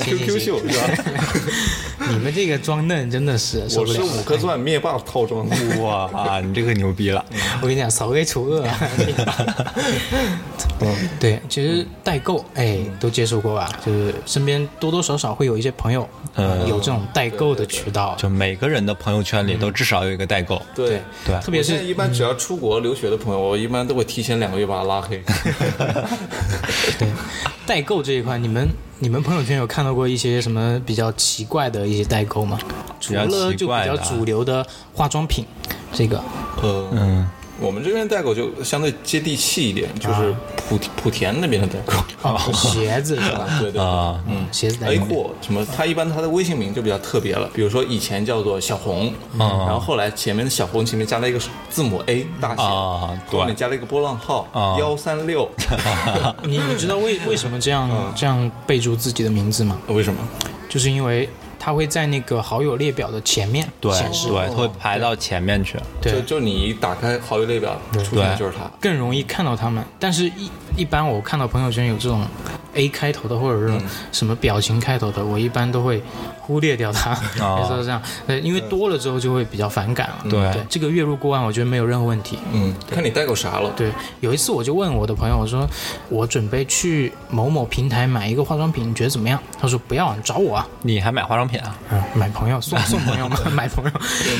[0.00, 1.04] ，QQ 秀是吧？
[2.10, 4.12] 你们这个装嫩真的是受我是不了。
[4.14, 5.56] 五颗钻灭霸套装的。
[5.82, 7.24] 哇啊，你这个牛逼了！
[7.60, 8.78] 我跟你讲，扫黑除恶啊。
[11.20, 13.68] 对，其实代购，哎，都接触过吧？
[13.84, 18.16] 就是身边多多少少会有一些朋友，嗯有这种代购的渠道。
[18.18, 20.60] 就每个人的朋友圈里都至少有一个代购。
[20.74, 25.22] 对对特别我现在是一般只要出国留学的朋友，我一般都会提前两个月把他拉黑。
[26.98, 27.08] 对
[27.64, 28.68] 代购这一块，你们
[29.02, 32.56] 你们朋友圈有看到过一些什么比较奇怪的一些代购吗？
[33.00, 35.44] 除了就比较主流的化妆品，
[35.92, 36.22] 这个。
[36.62, 37.28] 呃，嗯，
[37.62, 40.34] 我们这边代购就相对接地气一点，就是
[40.68, 41.92] 莆莆田那边的代购。
[42.28, 43.46] 哦，鞋子是吧？
[43.60, 45.04] 对对啊，嗯，鞋子代 A 购。
[45.06, 51.38] 货什么，他一般他的微信名就比较特别了，比如说以前叫做小红，然后后来前面的小红前面加了一个
[51.70, 55.48] 字母 A 大写，后面加了一个波浪号啊幺三六，
[56.44, 59.78] 你你知道为为什么这样这样备注自己的名字吗？
[59.88, 60.20] 为什么？
[60.68, 61.28] 就是因为
[61.64, 65.78] 它会在那个好友列表的前面对显示，对，它会排到前面去。
[66.00, 68.68] 对就就你一打开好友列表出现的就是它。
[68.80, 69.84] 更容易看到他们。
[70.00, 72.24] 但是一一般我看到朋友圈有这种
[72.74, 73.78] A 开头的或者是
[74.12, 76.02] 什么表情开头的，我一般都会
[76.40, 77.12] 忽略掉它。
[77.40, 80.30] 哦 就是这样，呃，因为多了之后就会比较反感了。
[80.30, 82.38] 对这个月入过万，我觉得没有任何问题。
[82.52, 83.70] 嗯，看你代购啥了。
[83.76, 85.68] 对，有一次我就问我的朋友，我说
[86.08, 89.38] 我准备去某某平台买一个化妆品，你觉得怎么样？
[89.60, 90.66] 他说不要，你找我啊。
[90.80, 91.76] 你还买化妆品啊？
[91.90, 93.90] 嗯，买朋友送 送朋友嘛， 买朋友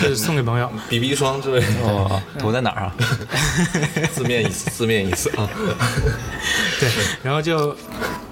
[0.03, 0.71] 就是送给朋友。
[0.89, 2.95] BB 霜之类的，哦，涂在哪儿啊？
[4.11, 5.49] 字面意思，字面意思啊。
[6.81, 6.91] 对，
[7.23, 7.77] 然后就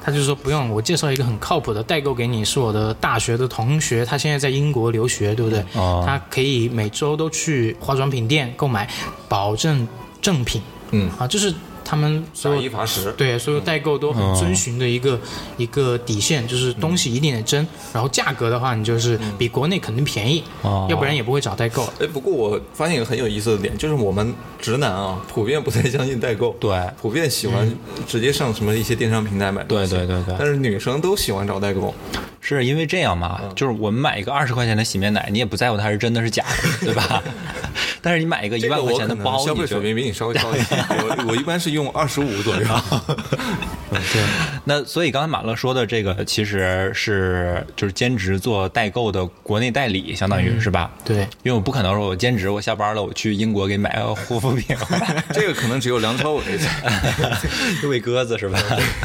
[0.04, 5.64] 他就说不用，我介绍一个很靠谱的代购给你，是我的大学的同学，他现在在英国留学，对不对？
[5.74, 6.02] 哦。
[6.06, 8.88] 他可以每周都去化妆品店购买，
[9.28, 9.86] 保证
[10.22, 10.62] 正品。
[10.92, 11.54] 嗯，啊，就是
[11.90, 13.10] 他们所打有一罚十。
[13.14, 15.18] 对所有代购都很遵循的一个、
[15.56, 21.84] 一个底线，就是东西一定得真，然后价格的话，你就是比国内肯定便宜，哦要不然也不会找代购。
[22.00, 26.70] 哎，不过我发现一个很有意思的点，就是我们直男啊，普遍不太相信代购，对
[27.02, 27.68] 普遍喜欢
[28.06, 29.90] 直接上什么一些电商平台买东西。
[29.96, 31.92] 对对对对但是女生都喜欢找代购。
[32.42, 33.38] 是因为这样嘛？
[33.54, 36.42] 就是我们买一个二十块钱的洗面奶，你也不在乎它是真的是假
[36.80, 37.22] 的， 对吧？
[38.02, 42.66] 但是你买一个一万块钱的包，消费水平比你稍微高一些， 我我一般是用用二十五左右。
[43.90, 44.22] 对，
[44.64, 50.90] 那所以刚才马乐说的这个其实是就是兼职做代购的国内代理，相当于是吧？
[51.04, 54.76] 对，因为我不可能说我兼职，我下班了我去英国给买个护肤品，
[55.32, 56.80] 这个可能只有梁朝伟才。
[57.88, 58.58] 喂鸽子是吧？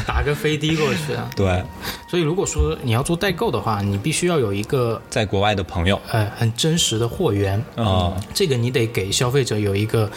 [0.06, 1.28] 打个飞的过去啊。
[1.34, 1.62] 对，
[2.08, 10.10] 所以如果说你要做代购的话，你必须要有一个在国外的朋友呃很真实的货源，啊、这个你得给消费者有一个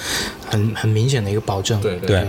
[0.49, 1.81] 很很明显的一个保证。
[1.81, 2.27] 对对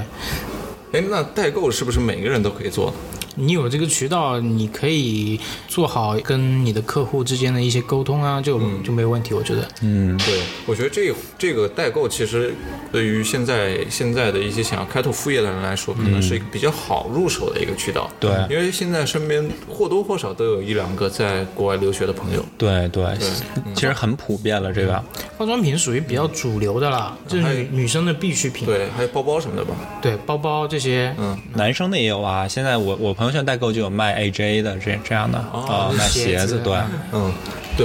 [0.92, 2.92] 哎，那代购是不是每个人都可以做？
[3.36, 5.38] 你有这个渠道，你可以
[5.68, 9.34] 做好跟你的客户之间的一些沟通啊，就、就没有问题。
[9.34, 12.54] 我觉得，嗯，对，我觉得这这个代购其实
[12.92, 18.10] 对于现在现在的一些想要开拓副业的人来说，可能是一个比较好入手的一个渠道。
[18.18, 22.44] 对因为现在身边或多或少都有一两个在国外留学的朋友。
[22.58, 23.28] 对对，对
[23.74, 25.02] 其实很普遍了这个。
[25.38, 28.66] 化妆品属于比较主流的啦，就是女女生的必需品。
[28.66, 29.74] 对，还有包包什么的吧。
[30.02, 36.72] 对，包包这些，嗯，男生的也有啊，现在我我朋友圈代购就有卖 AJ 的这这样的啊、哦卖鞋子，对，
[37.12, 37.30] 嗯，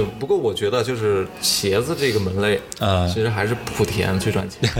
[0.00, 0.04] 对。
[0.18, 4.70] 不过我觉得就是鞋子这个门类，呃其实还是莆田最赚钱。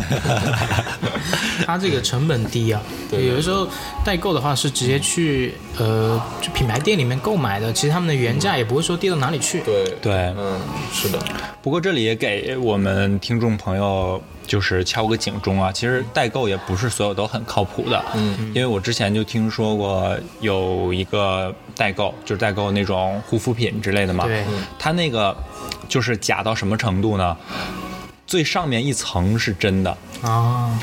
[1.66, 2.80] 它这个成本低啊。
[3.10, 3.66] 对有的时候
[4.04, 9.60] 代购的话是直接去呃就品牌店里面购买的，其实他们的原价也不会说低到哪里去。
[9.60, 10.60] 对，对嗯，
[10.92, 11.18] 是的，
[11.62, 24.44] 不过这里也给我们听众朋友就是敲个警钟啊，其实代购也不是所有都很靠谱的，嗯，因为我之前就听说过有一个代购，就是代购那种护肤品之类的嘛，对
[24.78, 25.36] 他那个
[25.88, 27.36] 就是假到什么程度呢？
[28.26, 30.76] 最上面一层是真的，啊，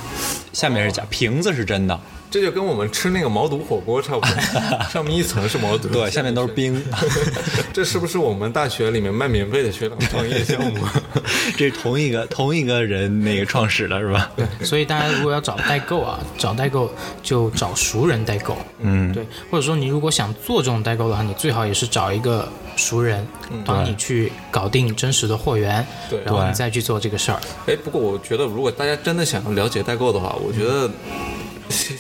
[0.54, 2.00] 下面是假，瓶子是真的，
[2.34, 6.84] 这就跟我们吃那个毛肚火锅差不多，上面一层是毛肚，对，下面都是冰。
[7.72, 10.80] 这是不是我们大学里面卖免费的学长创业项目？
[11.56, 14.32] 这是同一个同一个人那个创始的是吧？
[14.36, 16.92] 对 所以大家如果要找代购啊，找代购
[17.22, 18.58] 就找熟人代购。
[18.80, 23.24] 嗯，对，或者说你如果想做这种代购的话，你最好也是找一个熟人，
[23.64, 27.40] 帮你去搞定真实的货源，对然后你再去做这个事儿。
[27.68, 30.90] 哎，不过我觉得，如果大家真的想要了解代购的话，我觉得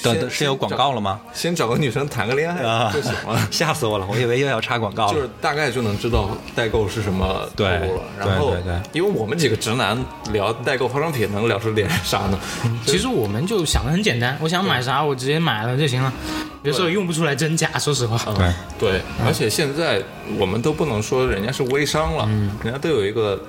[0.01, 1.19] 等等是有广告了吗？
[1.33, 3.39] 先找个女生谈个恋爱啊就行了。
[3.51, 4.07] 吓死我了！
[4.09, 5.13] 我以为又要插广告了。
[5.13, 7.87] 就是大概就能知道代购是什么对了。
[8.19, 9.97] 然后，对对对因为我们几个直男
[10.31, 12.39] 聊代购化妆品，能聊出点啥呢？
[12.85, 16.11] 其实我们就想的很简单，我想买啥我直接买了就行了，
[16.63, 18.17] 有时候用不出来真假，说实话。
[18.33, 20.01] 对对，而且现在
[20.37, 22.25] 我们都不能说人家是微商了，
[22.63, 23.39] 人家都有一个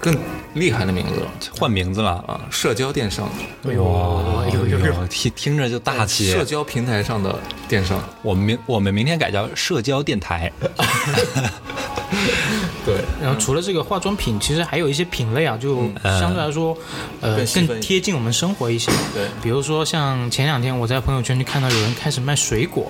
[0.00, 0.16] 更
[0.54, 2.12] 厉害的名字了换名字了。
[2.26, 3.28] 啊，社交电商，
[3.68, 6.30] 哎呦，有有有，哎呦听听着就大气。
[6.30, 8.00] 社交平台上的电商。
[8.22, 10.52] 我们明我们明天改叫社交电台。
[12.84, 16.76] 对，然后除了这个化妆品，其实还有一些品类啊，就相对来说，
[17.20, 18.92] 呃，更贴近我们生活一些。
[19.12, 22.88] 对比如说像前两天我在朋友圈就看到有人开始卖水果，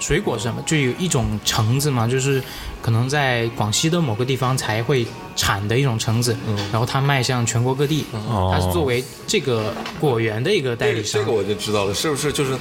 [0.00, 0.60] 水果是什么？
[0.66, 2.42] 就有一种橙子嘛，就是
[2.80, 6.36] 可能在广西的某个地方才会产的一种橙子，
[6.70, 11.20] 然后它卖向全国各地，它是作为这个果园的一个代理商。
[11.20, 12.32] 这个我就知道了，是不是？
[12.32, 12.56] 就是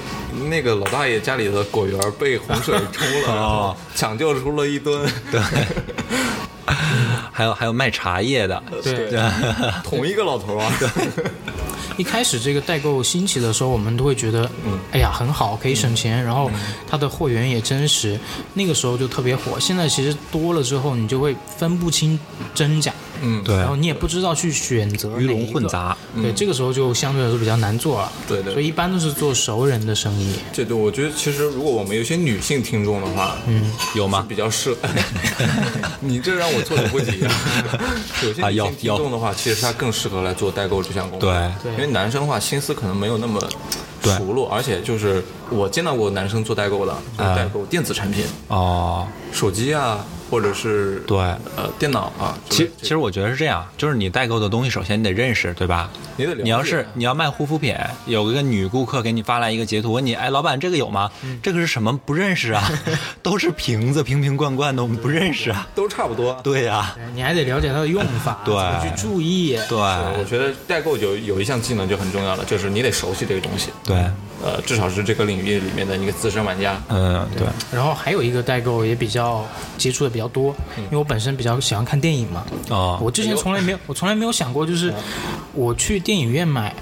[0.50, 5.42] 那个老大爷家里的果园被洪水冲了， 然后抢救出了一吨，对，
[7.32, 9.10] 还有还有卖茶叶的，对，
[9.84, 10.72] 同一个老头啊，
[11.98, 14.80] 一开始这个代购兴起的时候，我们都会觉得，嗯。
[14.92, 16.50] 哎呀很好，可以省钱，然后
[16.88, 18.20] 它的货源也真实，
[18.54, 19.60] 那个时候就特别火。
[19.60, 22.20] 现在其实多了之后，你就会分不清
[22.54, 25.96] 真假，嗯，对然后你也不知道去选择鱼龙混杂。
[26.22, 28.12] 对，这个时候就相对来说比较难做了。
[28.28, 30.36] 对对所以一般都是做熟人的生意。
[30.52, 34.26] 这对我觉得其实如果我们有些女性听众的话，嗯，有吗？
[34.28, 34.78] 比较适合。
[36.02, 37.32] 你这让我措手不及啊！
[38.24, 41.32] 有些女性听众的话，其实她更适合来做代购这项工作。
[41.32, 43.40] 对对因为男生的话心思可能没有那么
[44.04, 52.36] 熟络，而且就是我见到过男生做代购的，就是代购电子产品，哦，手机啊，或者是对呃电脑啊。
[52.50, 55.92] 其其实我觉得是这样，就是你代购的东西，首先你得认识，对吧？
[56.16, 61.12] 你得了解你要是你要卖护肤品，有一个女顾客给你发来一个截图，问你，哎，老板这个有吗？
[61.24, 61.92] 嗯这个是什么？
[62.06, 62.72] 不认识啊，
[63.22, 65.68] 都是瓶子，瓶瓶罐罐的，我们不认识啊。
[65.76, 66.34] 都差不多。
[66.44, 69.60] 对呀、对你还得了解它的用法， 对去注意。
[69.68, 73.70] 对我觉得代购有有一项技能就很重要了，就是你得熟悉这个东西。
[73.84, 73.98] 对，
[74.44, 76.82] 呃，至少是这个领域里面的一个资深玩家。
[76.90, 79.46] 嗯，对，然后还有一个代购也比较
[79.78, 82.46] 接触的比较多，因为我本身比较喜欢看电影嘛。
[82.70, 84.94] 哦，我之前从来没有， 我从来没有想过，就是
[85.54, 86.76] 我去电影院买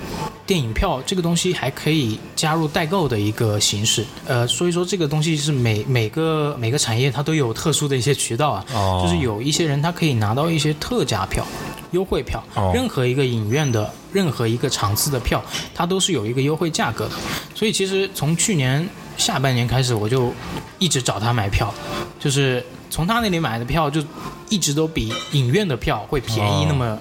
[0.45, 4.06] 电影票这个东西还可以加入代购的一个形式。
[4.26, 11.45] 呃，所以说这个东西是每每个每个产业它都有特殊的一些渠道啊，哦就是有一些人他可以拿到一些特价票。
[11.91, 15.43] 优惠票，哦任何一个影院的任何一个场次的票，
[15.74, 17.15] 它都是有一个优惠价格的。
[17.54, 20.34] 所以其实从去年下半年开始，我就
[20.78, 21.74] 一直找他买票，
[22.19, 24.02] 就是从他那里买的票就
[24.50, 26.98] 一直都比影院的票会便宜那么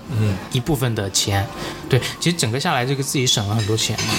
[0.53, 1.47] 一部分的钱。
[1.88, 4.14] 对，其实整个下来，这个自己省了很多钱嘛。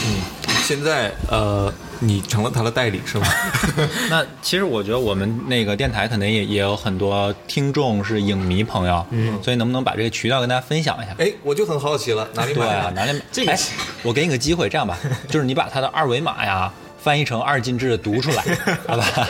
[0.64, 3.28] 现在呃，你成了他的代理是吗？
[4.10, 11.16] 那其实我觉得我们那个电台可能也也有很多听众是影迷朋友，嗯，所以能不能把这个渠道跟大家分享一下？
[11.20, 13.60] 哎，我就很好奇了，哪里买对啊，哪里买这个哎，
[14.04, 14.98] 我给你个机会，这样吧，
[15.30, 18.44] 就是你把他的二维码呀翻译成二进制读出来，
[18.88, 19.28] 好吧？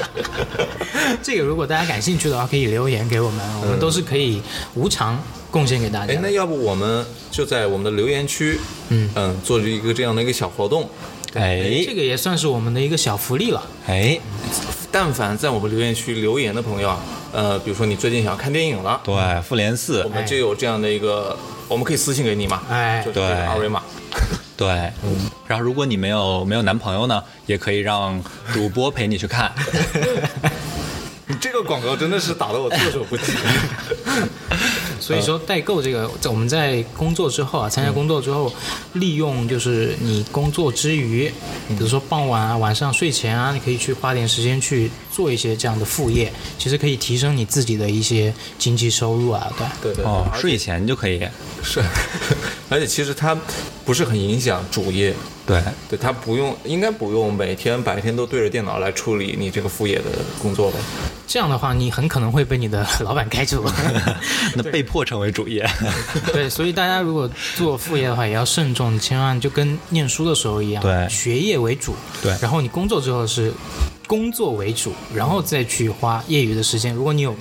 [1.21, 4.41] 这个如果大家感兴趣的话，可以留言给我们，我们都是可以
[4.75, 6.19] 无偿贡献给大家。
[6.21, 10.89] 那要不我们就在我们的留言区，嗯做一个这样的一个小活动。
[11.36, 13.63] 哎这个也算是我们的一个小福利了。
[13.88, 14.19] 哎，
[14.91, 16.99] 但凡在我们留言区留言的朋友啊，
[17.32, 23.84] 呃，比如说你最近想要看电影了，对，复联四我，们就有这样的一个，我们可以私信给你嘛，哎就是这个对二维码。
[24.60, 24.67] 对，
[25.48, 29.50] 然后如果你没有没有男朋友呢，也可以让主播陪你去看。
[31.28, 33.32] 你这个广告真的是打得我措手不及。
[35.10, 38.54] 所以说代购这个，在我们在工作之后啊，参加工作之后，
[38.93, 41.28] 利用就是你工作之余，
[41.67, 49.67] 比如说傍晚啊、晚上睡前啊，你可以去花点时间去做一些这样的副业，其实可以提升你自己的一些经济收入啊，对。
[49.82, 51.19] 对对对哦，睡前就可以。
[51.63, 51.82] 是，
[52.69, 53.36] 而且其实它
[53.84, 55.12] 不是很影响主业，
[55.50, 60.04] 对，对他不用，应该不用每天白天都对着电脑来处理你这个副业的
[60.40, 60.78] 工作吧？
[61.26, 63.66] 这样的话，你很可能会被你的 老板开除。
[64.54, 65.68] 那被迫成为主业。
[66.32, 73.52] 对，所以大家如果做副业的话，也要慎重，千万就跟念书的时候一样，对学业为主，对然后你工作之后是
[74.10, 76.91] 工作为主，然后再去花业余的时间。
[76.91, 77.36] 如果你有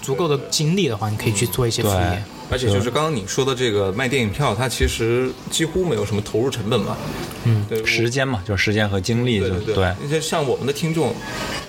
[0.00, 2.24] 足够的精力的话，你可以去做一些副对业。
[2.50, 6.96] 而且就是刚刚你说的这个卖电影票，它其实几乎没有什么投入成本嘛。
[7.44, 11.14] 嗯，对，时间嘛，就是时间和精力就，对对对，那些像我们的听众，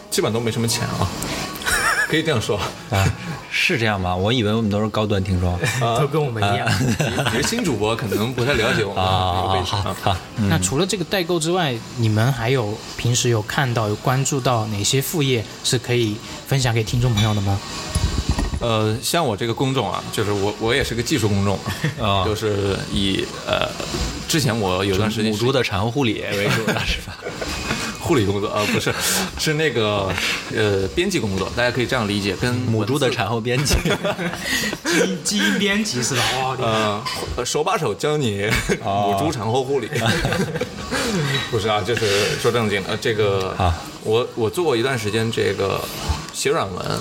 [0.09, 1.11] 基本都没什么钱啊，
[2.07, 2.57] 可以这样说。
[2.89, 3.05] 啊，
[3.71, 4.13] 是是这样吗？
[4.13, 5.57] 我以为我们都是高端听众
[5.97, 6.67] 都跟我们一样。
[7.31, 9.63] 你是新主播，可能不太了解我们啊。
[9.63, 10.17] 好好，
[10.49, 17.57] 那除了这个代购之外，你们还有平时有看到、有关注到哪些副业是可以分享给听众朋友的吗？
[18.59, 21.57] 呃，像我这个工种啊，就是我我也是个技术工种
[21.99, 23.67] 啊就是以呃，
[24.27, 27.17] 之前我有段时间母猪的产后护理为主的是吧？
[28.01, 28.93] 护理工作啊不是，
[29.39, 30.09] 是那个
[30.55, 33.75] 呃编辑工作，大家可以这样理解，跟母猪的产后编辑
[34.83, 36.23] 基因基因编辑是吧？
[36.41, 36.57] 哇，
[37.37, 38.49] 呃，手把手教你
[38.83, 39.87] 母猪产后护理。
[41.51, 45.79] 不是啊，就是说正经的，这个啊我我做过一段时间这个
[46.33, 46.99] 写软文，哦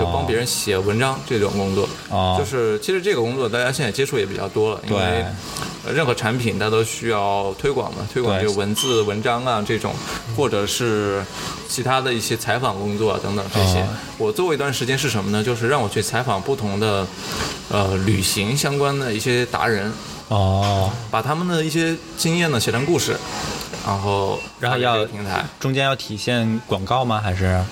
[0.00, 1.88] 就帮别人写文章这种工作。
[2.10, 5.24] 哦就是其实这个工作大家现在接触也比较多了，因为
[5.94, 9.94] 任何产品它都需要推广嘛，推广对就文字、文章啊这种，
[10.36, 11.24] 或者是
[11.68, 13.80] 其他的一些采访工作啊等等这些。
[13.80, 13.86] 哦
[14.18, 15.44] 我做过一段时间是什么呢？
[15.44, 17.06] 就是让我去采访不同的
[17.70, 19.92] 呃旅行相关的一些达人，
[20.26, 23.16] 哦，把他们的一些经验呢写成故事，
[23.86, 25.44] 然后然后要平台。
[25.60, 27.20] 中间要体现广告吗？
[27.22, 27.64] 还是啊，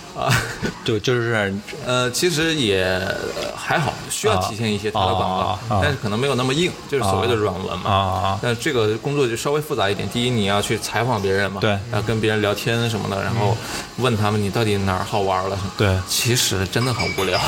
[0.85, 3.17] 就就是呃，其实也呃
[3.57, 7.91] 还好，需要体现一些它的广告，但是可能没有那么硬，就是所谓的软文嘛。
[7.91, 10.09] 啊但这个工作就稍微复杂一点。
[10.09, 13.57] 第一，你要去采访别人嘛，对要跟别人聊天什么的，然后
[13.99, 15.59] 问他们你到底哪儿好玩了。
[15.77, 17.39] 对其实真的很无聊。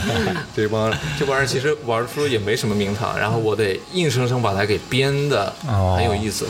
[0.54, 6.46] 这帮这帮人其实玩出也没什么名堂，然后我得硬生生把它给编的哦很有意思。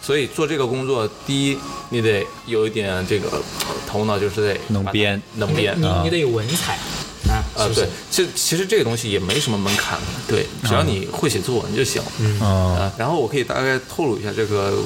[0.00, 1.58] 所以做这个工作，第一
[1.90, 3.42] 你得有一点这个
[3.86, 5.20] 头脑，就是得能编。
[5.34, 6.78] 能编啊你你得有文采
[7.58, 12.00] 啊，对，其实其实这个东西也没什么门槛的，对，只要你会写作文就行。
[12.40, 14.78] 啊，然后我可以大概透露一下这个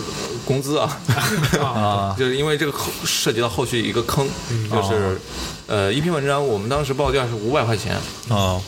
[0.44, 1.00] 工资啊，
[1.62, 4.26] 啊就是因为这个后涉及到后续一个坑，
[4.70, 5.18] 就是
[5.66, 7.96] 呃一篇文章我们当时报价是五百块钱，
[8.28, 8.60] 哦。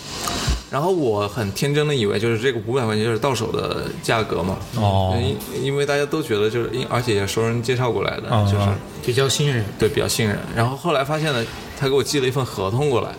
[0.71, 5.17] 然后我很天真的以为就是这个五百块钱就是到手的价格嘛，哦
[5.55, 8.67] 因因为大家都觉得就是因而且也熟人介绍过来的，哦就是
[9.07, 9.65] 比较信任。
[9.79, 11.47] 对比较信任，然后后来发现呢，
[11.85, 13.11] 他给我寄了一份合同过来。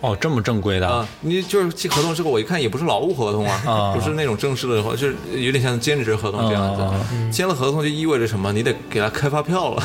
[0.00, 6.80] 哦，这么正规的啊，你就是寄合同之后，我一看也不是劳务合同啊，啊不是那种正式的合，就是有点像兼职合同这样子。
[6.80, 8.52] 啊签了合同就意味着什么？
[8.52, 9.82] 你得给他开发票了，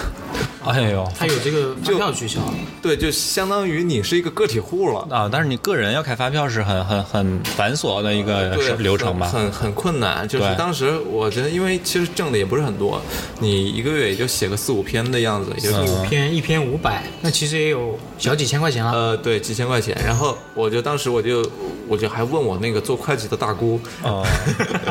[0.66, 2.39] 哎呦他有这个发票取消，
[2.82, 5.07] 对，就相当于你是一个个体户了。
[5.09, 5.30] 啊！
[5.32, 9.28] 但是你个人要开发票是很很很繁琐的一个，流程吧？
[9.28, 10.28] 很很很困难。
[10.28, 13.01] 就是当时我觉得，因为其实挣的也不是很多，
[13.39, 18.91] 你一个月也就写个四五篇的样子，也就是嗯篇一篇五百，那其实也有小几千块钱了。
[18.91, 19.97] 呃，对，几千块钱。
[20.05, 21.49] 然后我就当时我就
[21.88, 24.26] 我就还问我那个做会计的大姑，哦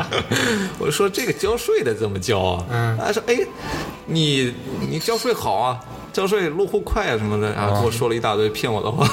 [0.79, 2.65] 我就说这个交税的怎么交啊？
[2.69, 3.37] 嗯他说哎，
[4.11, 4.53] 你
[4.89, 5.79] 你交税好啊。
[6.13, 9.07] 交税落户快啊什么的，然后跟我说了一大堆骗我的话。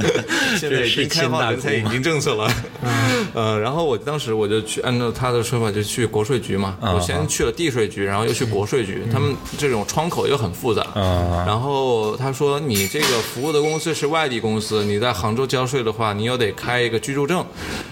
[0.60, 2.46] 现在已经开放人才引进政策了，
[3.32, 17.42] 呃，然后我当时我就去按照他的说法就去国税局嘛，嗯我先去了地税局，然后又去国税局，他们这种窗口又很复杂，嗯然后他说你这个服务的公司是外地公司，你在杭州交税的话，你又得开一个居住证，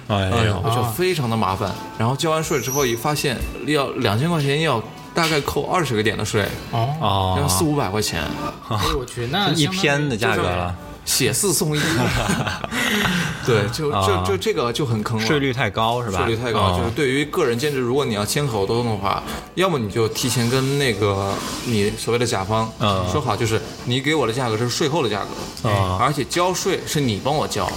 [0.09, 1.75] 哎呦，就非常的麻烦。
[1.97, 4.83] 然后交完税之后，一发现要两千块钱要
[5.15, 8.23] 大概扣二十个点的税，哦，要四哦，五百块钱，
[8.69, 11.81] 哎呦我去，那一篇的价格了，写四送一。
[13.47, 15.27] 对，就就就这个就很坑了。
[15.27, 16.19] 税率太高是吧？
[16.19, 16.79] 税率太高，哦。
[16.79, 19.23] 就是对于个人兼职，如果你要签合同的话，
[19.55, 21.33] 要么你就提前跟那个
[21.65, 23.05] 你所谓的甲方嗯。
[23.11, 25.23] 说好，就是你给我的价格是税后的价
[25.63, 27.73] 格，啊而且交税是你帮我交，哦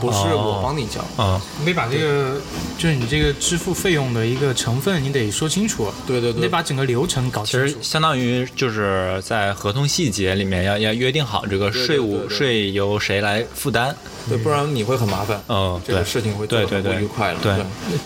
[0.00, 1.04] 不是我帮你交。
[1.18, 2.40] 嗯你得把这个，
[2.78, 5.92] 就是你这个支付费用的一个成分，你得说清楚。
[6.06, 7.66] 对对对你得把整个流程搞清楚。
[7.66, 13.94] 其实相当于就是在合同细节里面要要约定好这个税务税由谁来负担。
[14.28, 15.42] 对，不然你会很麻烦。
[15.48, 17.40] 嗯，这个对事情会对对对不愉快了。
[17.42, 17.54] 对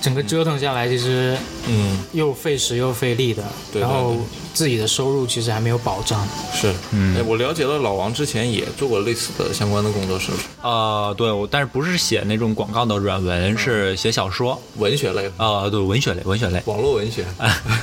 [0.00, 3.42] 整个折腾下来，其实嗯，又费时又费力的，
[3.74, 4.18] 然后对
[4.54, 6.26] 自己的收入其实还没有保障。
[6.52, 10.44] 是，嗯，我了解了，老王之前也做过类似的相关的工作，是不是？
[10.62, 14.60] 呃，对，我但是不是写那种广告的软文，是写小说。
[14.76, 16.62] 文学类的，呃，对，文学类，文学类。
[16.66, 17.24] 网络文学。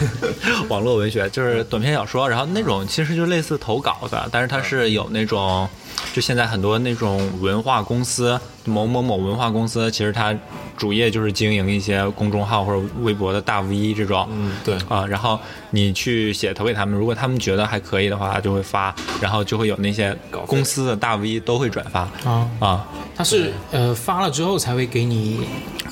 [0.70, 5.67] 网络文学就是短篇小说，然后那种其实就类似投稿的，但是它是有那种，
[6.14, 10.36] 就现在很多那种文化公司，某某某文化公司，其实它
[10.78, 15.39] 主业就是经营一些公众号或者微博的大 V 这种，嗯，对，啊，然后
[15.72, 20.16] 你去写投给他们，如果他们觉得还可以的话，就会发，然后就会有那些
[20.47, 22.02] 公司的大 V 都会转发。
[22.26, 25.47] 啊啊，他是呃发了之后才会给你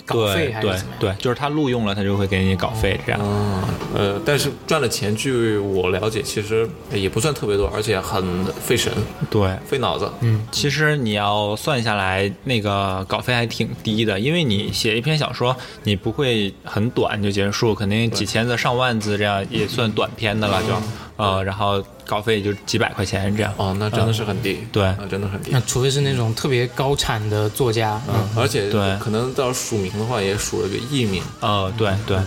[0.08, 0.98] 稿对对费还是怎么样？
[1.00, 3.22] 对，就是他录用了，他就会给你稿费这样。
[3.22, 8.92] 嗯，呃，但是赚的钱，据我了解，其实也不算特别多，而且很费神、
[9.30, 10.10] 对，费脑子。
[10.22, 20.70] 嗯其实你要算下来，那个稿费还挺低的，因为你写一篇小说，你不会很短就结束，肯定几千字、上万字这样也算短篇的了，就
[21.18, 23.54] 呃，然后稿费也就几百块钱这样。
[23.58, 25.60] 哦，那真的是很低，对那，真的很低那。
[25.62, 32.18] 除非是那种特别高产的作家，嗯，而且对可能到署名的话，也署了个艺名，呃，对对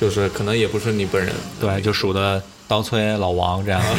[0.00, 1.34] 就是可能也不是你本人。
[1.60, 3.82] 对，就数的刀崔老王这样。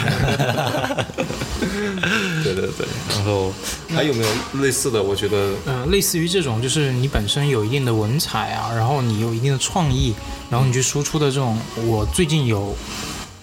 [2.43, 3.52] 对对对，然后
[3.89, 4.30] 还有没有
[4.62, 5.02] 类似的？
[5.02, 10.14] 我觉得呃，类似于这种，就是你本身有一定的文采啊，然后你有一定的创意，
[10.50, 11.58] 然后你去输出的这种。
[11.88, 12.76] 我最近有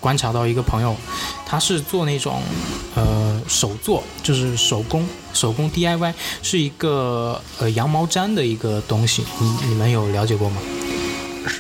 [0.03, 0.95] 观察到一个朋友，
[1.47, 2.43] 他是做那种
[2.97, 10.61] 呃手作，就是手工手工 DIY，是一个呃羊毛毡的一个东西，你你们有了解过吗？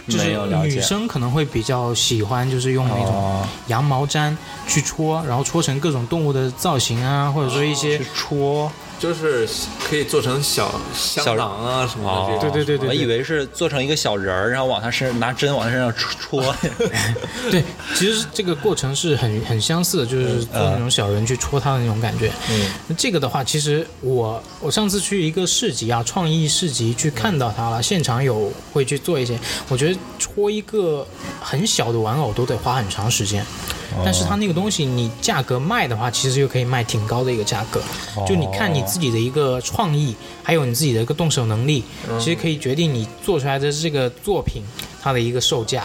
[0.09, 3.47] 就是女生可能会比较喜欢，就是用那种哦。
[3.68, 4.34] 羊毛毡
[4.68, 8.70] 去戳，然后戳成各种动物的造型啊，或者说一些去戳
[9.03, 9.48] 就是
[9.88, 12.53] 可以做成小香囊啊什么的这种。
[12.53, 16.55] 对对对对我以为是做成一个小人儿，然后往他身拿针往他身上戳。
[17.50, 17.64] 对，
[17.96, 22.30] 其实这个过程是很很相似的，就是做那种小人去戳他的那种感觉。
[22.48, 29.36] 嗯，那这个的话，其实我我上次去一个市集啊，创意市集去看到他了，现场有会去做一些。
[29.68, 31.05] 我觉得戳一个
[31.40, 33.44] 很小的玩偶都得花很长时间。
[34.05, 37.80] 但是它那个东西，你价格卖的话，其实就可以卖挺高的一个价格。
[38.26, 41.84] 就你看你自己的一个创意，还有你自己的一个动手能力，
[42.18, 44.62] 其实可以决定你做出来的这个作品
[45.03, 45.84] 它的一个售价。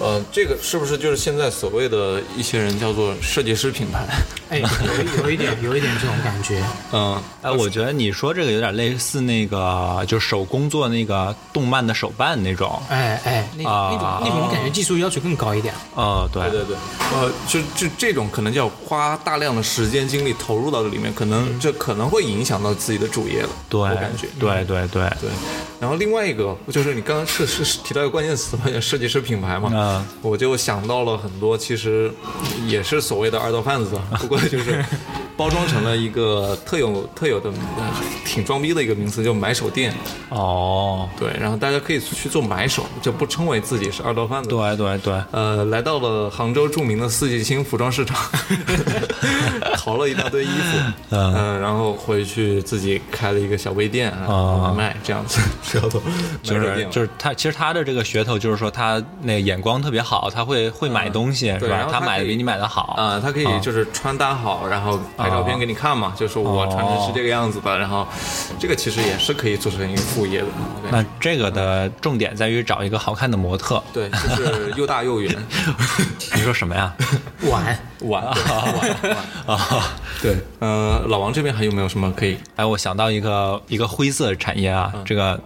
[0.00, 4.06] 呃，这个是不是就是现在所谓的一些人叫做设计师品牌？
[4.50, 4.66] 哎，有
[5.02, 6.62] 一有一点有一点这种感觉。
[6.92, 12.80] 嗯，哎，我觉得你说这个有点类似那个，就手工做那个动漫的手办那种。
[12.88, 15.74] 哎哎，那啊那种那种感觉技术要求更高一点。
[15.94, 16.76] 哦，对对对对，
[17.14, 23.50] 呃，就就这种可能就要花大量的时间精力投入到这里面，可能这可能会影响到自己的主业了。
[23.68, 24.28] 对，我感觉。
[24.38, 25.30] 对对对，对，
[25.80, 32.10] 然后另外一个就是你刚刚是是提到一个关键词嘛，叫设计师品牌嘛，嗯我就想到了很多，其实
[32.66, 34.84] 也是所谓的二道贩子， 不过就是
[35.36, 37.84] 包装成了一个特有特有的、呃
[38.28, 39.92] 挺装逼的一个名词，叫买手店。
[40.28, 44.50] 哦，对，然后大家可以去做买手，就不称为自己是二道贩子。
[44.50, 48.18] 对对对，呃，来到了杭州著名的四季青服装市场，
[49.78, 51.34] 淘了一大堆衣服，嗯。
[51.34, 54.74] 嗯、然后回去自己开了一个小微店啊，啊。
[54.76, 56.12] 卖这样子，知道吗？
[56.42, 61.60] 就是就是他，其实他的这个噱头就是说他那个眼光特别好，他会会买东西是吧？
[61.60, 68.06] 对他他买的比你买的好啊、他可以就是穿搭好，然后拍照片给你看嘛，就是我穿的是这个样子的，然后
[68.58, 70.46] 这个其实也是可以做成一个副业的。
[70.90, 73.82] 那这个的重点在于找一个好看的模特。
[73.92, 75.34] 对，就是又大又圆，
[76.34, 76.94] 你说什么呀？
[77.50, 78.36] 碗，碗碗。
[79.46, 79.58] 啊，
[80.22, 82.38] 对，呃，老王这边还有没有什么可以？
[82.56, 85.38] 哎，我想到一个一个灰色产业啊，这个，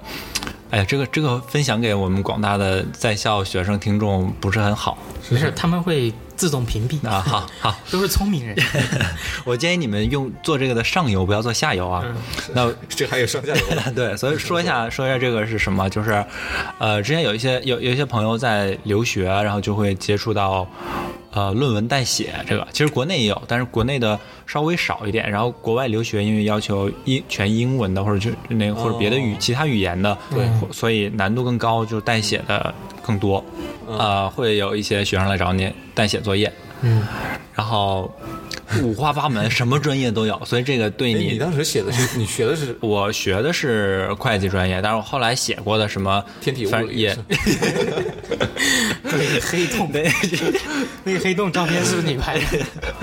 [0.71, 4.97] 哎呀，这个这个分享给我们广大的在校学生听众不是很好
[5.31, 7.21] 没事，他们会自动屏蔽啊。
[7.21, 8.57] 好好， 都是聪明人。
[9.45, 12.03] 我建议你们用做这个的上游，不要做下游啊。
[12.55, 13.93] 那 这还有上下游的。
[13.93, 16.25] 对，所以说一下说一下这个是什么，就是，
[16.79, 20.67] 呃，之前有一些有有一些朋友在留学，然后就会接触到，
[21.33, 25.31] 呃，论文代写这个，其实国内也有，但是国内的稍微少一点。
[25.31, 33.43] 然后国外留学因为要求英全英文的，或者就那个或者别的语、其他语言的，对所以难度更高，就代写的更多。
[33.87, 36.53] 呃，会有一些学生来找你代写作业，
[36.83, 37.03] 嗯，
[37.55, 38.11] 然后
[38.83, 47.19] 五花八门，什么专业都有，所以这个对哎，你你当时写的是，你学的是 我学的是会计专业，但是我后来写过的什么天体物理反正也是
[49.05, 49.91] 那个黑洞，
[51.05, 52.45] 那个黑洞照片是不是你拍的？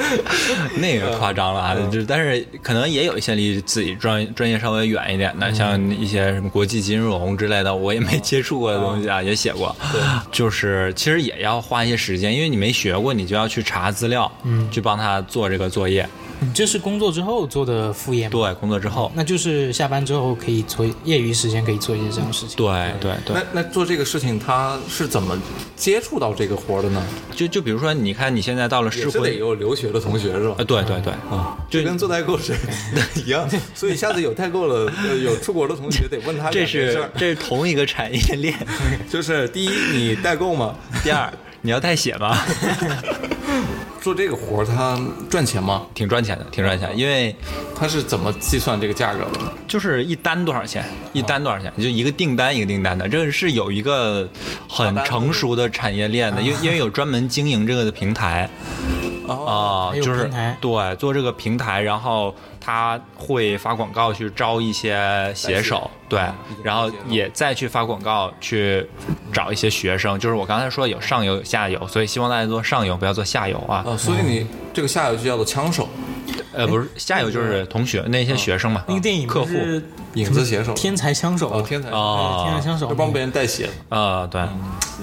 [0.80, 9.76] 那个夸张了啊，就但是可能也有一些离自己专专业稍微远一点的，像一些什么国际金融之类的，我也没接触过的东西啊，也写过。
[9.92, 10.02] 对，
[10.32, 16.08] 就是其实也要花一些时间，因为你没学过，你就要去查资料，嗯，去帮他做这个作业。
[16.42, 18.32] 你这是工作之后做的副业吗？
[18.32, 22.56] 对，工作之后，那就是下班之后可以做业余时间可以做一些这样的事情。
[22.56, 25.38] 对对对那，那做这个事情，他是怎么
[25.76, 27.06] 接触到这个活的呢？
[27.36, 30.64] 就就比如说，你看你现在到了也是得，有留学的同学是吧啊，？
[30.64, 32.56] 对对对，啊，就跟做代购是
[33.26, 33.46] 一样，
[33.76, 38.56] 所以下次有代购了，呃有出国的同学得问他这是 这是同一个产业链。
[39.10, 40.74] 就是第一，你代购吗？
[41.04, 41.30] 第二，
[41.64, 42.38] 你要代写吗？
[44.02, 45.86] 做这个活儿他赚钱吗？
[45.94, 47.36] 挺赚钱的，挺赚钱，因为
[47.76, 49.40] 他是怎么计算这个价格的？
[49.68, 54.28] 就是一单多少钱，一单多少钱，就一个订单一个订单的，这个是有一个
[54.68, 58.50] 很成熟的产业链的，因为因为有专门经营这个的平台。
[59.34, 66.22] 啊、还有就是平台对做这个平台，然后他会发广告去招一些写手，对，
[66.64, 68.88] 然后也再去发广告去
[69.32, 70.18] 找一些学生。
[70.20, 73.84] 就是我刚才说有上游有下游，所以希望大家做上游，不要做下游啊。
[73.88, 75.88] 啊，所以你这个下游就叫做枪手、
[76.54, 79.50] 呃，不是下游就是同学那些学生嘛，那个电影客户
[80.16, 84.42] 影子写手、天才枪手哦，天才啊天才枪手就帮别人代写啊，对，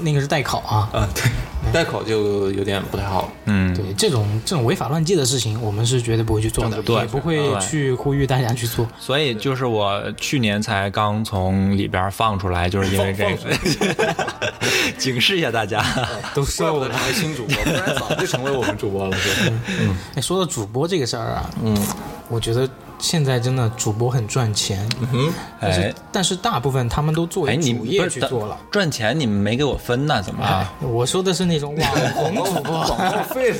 [0.02, 0.88] 那个是代考啊。
[0.92, 1.30] 啊，对，
[1.72, 3.30] 代考就有点不太好。
[3.44, 8.86] 嗯，对这种这种违法乱纪的事情，我们是绝对不会去做的，对也不会去呼吁大家去做。
[8.98, 14.14] 所以就是我去年才刚从里边放出来，就是因为这个，
[14.96, 15.84] 警示一下大家。
[16.34, 19.16] 都怪不得成为新主播，不然早就成为我们主播了。
[19.16, 19.56] 是吧
[20.14, 21.76] 哎，说到主播这个事儿啊，嗯，
[22.28, 22.68] 我觉得
[22.98, 28.56] 现在真的主播很赚钱，嗯，但是、哎但是大部分他们都作哎，为主业去做了。
[28.70, 30.22] 赚钱，你们没给我分呢？
[30.22, 30.68] 怎么？
[30.80, 33.54] 我说的是那种 网红主播，广告费，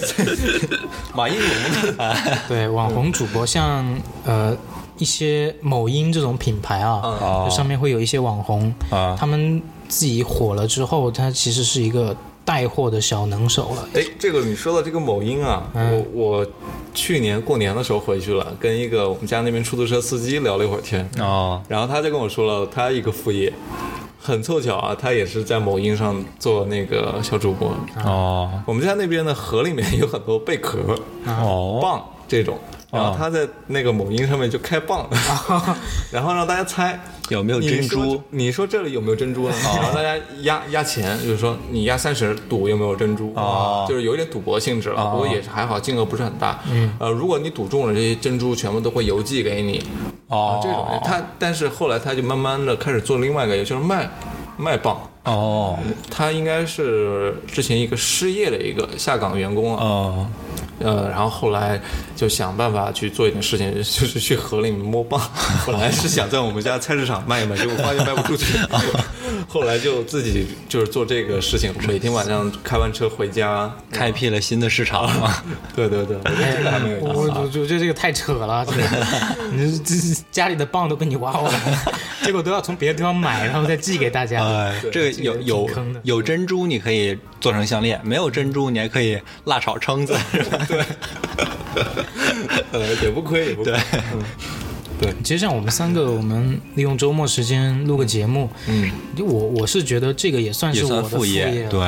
[1.14, 2.16] 马应龙的
[2.48, 3.84] 对网红主播，像
[4.24, 4.56] 呃
[4.96, 13.88] 一些某音这种品牌啊，上面会有一些网红，啊他们自己火了之后，他其实是一个带货的小能手了。
[13.94, 16.46] 哎，这个你说到这个某音啊，我我
[16.96, 23.52] 去年过年的时候回去了，跟一个我们家那边出租车司机聊了一会儿天，哦，然后他就跟我说了他一个副业，
[24.18, 27.70] 很凑巧啊，他也是在某音上做那个小主播。
[28.02, 30.78] 哦，我们家那边的河里面有很多贝壳、
[31.26, 32.58] 哦，蚌这种，
[32.90, 35.04] 然后他在那个某音上面就开蚌，
[36.12, 38.22] 然后让大家猜有没有珍珠？
[38.30, 39.54] 你说这里有没有珍珠呢？
[39.62, 46.60] 然后大家压压钱，就是说你压三十赌有没有珍珠，哦就是有一点赌博性质了，哦不过也是还好，金额不是很大。
[46.70, 49.82] 嗯，呃，如果你赌中了，这些珍珠全部都会邮寄给你。
[50.28, 54.08] 哦，这种人，他但是后来他就慢慢的开始做另外一个，也就是卖
[54.56, 54.96] 卖蚌。
[55.26, 55.78] 哦
[56.10, 60.26] 他应该是之前一个失业的一个下岗员工啊，哦
[60.78, 61.80] 呃，然后后来
[62.14, 65.18] 就想办法去做一点事情，就是去河里面摸蚌。
[65.66, 68.58] 本来是想在我们家菜市场卖一卖，结果发现卖不出去，
[69.48, 73.70] 后来就自己就是做这个事情，每天晚上开完车回家。
[73.90, 75.10] 开辟了新的市场。
[75.74, 77.12] 对对对，我觉得这个还蛮有我。
[77.14, 78.82] 我我觉得这个太扯了，这个，
[79.52, 81.60] 你这这家里的蚌都被你挖完了，
[82.22, 84.44] 结果都要从别的地方买，然后再寄给大家。
[84.44, 85.70] 哎，这个有有
[86.02, 90.14] 有珍珠，你可以做成项链；没有珍珠，你还可以辣炒蛏子。
[92.72, 93.72] 呃，也不亏，也不亏。
[93.72, 93.80] 对
[95.12, 101.80] 对，其实像我们三个，我们利用周末时间录个节目，嗯，就我我是觉得这个也算是我的副业，对，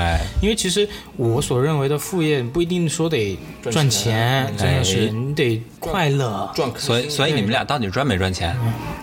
[0.43, 3.39] 因为其实我所认为的副业不一定说得
[3.71, 5.11] 赚钱，真的是
[5.45, 6.51] 得快乐。
[6.55, 8.57] 赚所以所以你们俩到底赚没赚钱？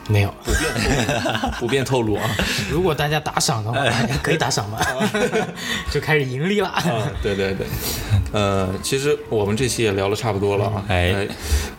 [0.08, 2.30] 没有，不便透露，不便 透露啊。
[2.70, 3.84] 如果大家打赏的话，
[4.22, 4.80] 可以打赏嘛，
[5.92, 6.68] 就开始盈利了。
[6.68, 6.84] 啊，
[7.24, 7.66] 对对对，
[8.32, 11.28] 呃，其实我们这期也聊了差不多了啊，哎呃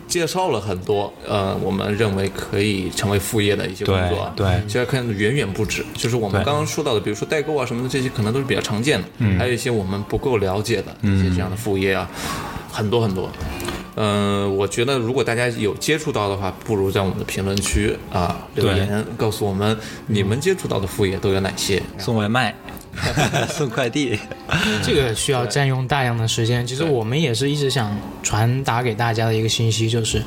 [0.07, 12.09] 介绍了很多呃，我们认为可以成为副业的一些工作啊，对对其实看远远不止，就是我们刚刚说到的，比如说代购啊什么的，这些可能都是比较常见的，嗯，还有一些我们不够了解的一些这样的副业啊，
[12.71, 13.29] 很多很多。
[13.99, 19.75] 嗯、我觉得如果大家有接触到的话，不如在我们的评论区啊留言告诉我们
[20.05, 21.81] 你们接触到的副业都有哪些。
[21.97, 22.55] 送外卖，
[23.49, 24.19] 送快递。
[24.83, 26.65] 这个需要占用大量的时间。
[26.65, 30.21] 其实我们也是一直想传达给大家的一个信息，就是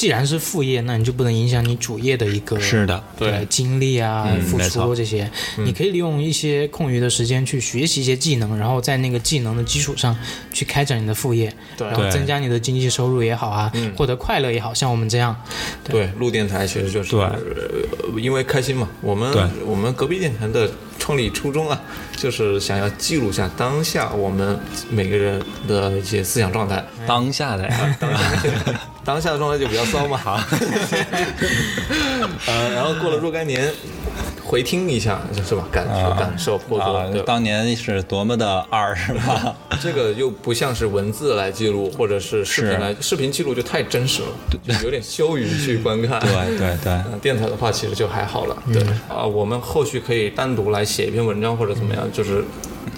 [0.00, 5.30] 既然是副业，那你就不能影响你主业的一个是的对精力啊、付出这些。
[5.58, 10.16] 你可以利用一些空余的时间去学习一些技能，然后在那个技能的基础上
[10.54, 15.36] 去开展你的副业，然后增加你的经济收入也好啊，获得快乐也好，像我们这样，
[15.84, 17.20] 对，录电台其实就是对。
[17.20, 18.88] 呃因为开心嘛。
[19.02, 19.42] 我们对。
[19.66, 20.70] 我们隔壁电台的
[21.00, 21.80] 创立初衷啊，
[22.16, 24.56] 就是想要记录下当下我们
[24.90, 26.84] 每个人的一些思想状态。
[27.06, 27.66] 当下的。
[27.66, 27.96] 呀，
[29.04, 30.38] 当下的状态就比较骚嘛，好，
[32.46, 33.72] 呃，然后过了若干年，
[34.50, 35.64] 回听一下，是吧？
[35.70, 39.54] 感受、感受或者、当年是多么的二，是吧？
[39.80, 46.18] 这个又不像是文字来记录，或者是视频来，视频记录就太真实了，就有点羞于去观看。
[46.26, 48.62] 对对对 呃电台的话其实就还好了。
[48.72, 52.44] 对啊，我们后续可以单独来写一篇文章或者怎么样，就是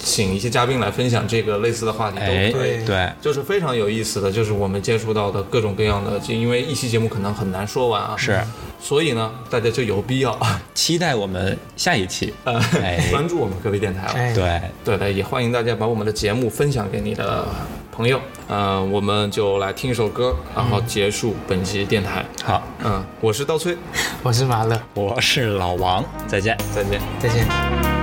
[0.02, 2.82] 请一些嘉宾来分享这个类似的话题都哎可以。
[2.86, 8.40] 对，就是非常有意思的，就是我们接触到的各种各样的，就因为一期节目可能很难说完啊，是，
[8.82, 10.36] 所以呢，大家就有必要
[10.74, 12.34] 期待我们下一期。
[12.42, 14.12] 呃哎，关注我们隔壁电台了。
[14.14, 17.46] 哎，对，对的，也欢迎大家把我们的节目分享给你的
[17.92, 22.24] 朋友，嗯，我们就来听一首歌，然后结束本期电台。
[22.42, 23.76] 好，嗯，我是刀崔，
[24.24, 26.58] 我是马乐，我是老王，再见。
[26.74, 27.00] 再见。
[27.20, 28.01] 再见。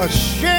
[0.00, 0.49] a shame.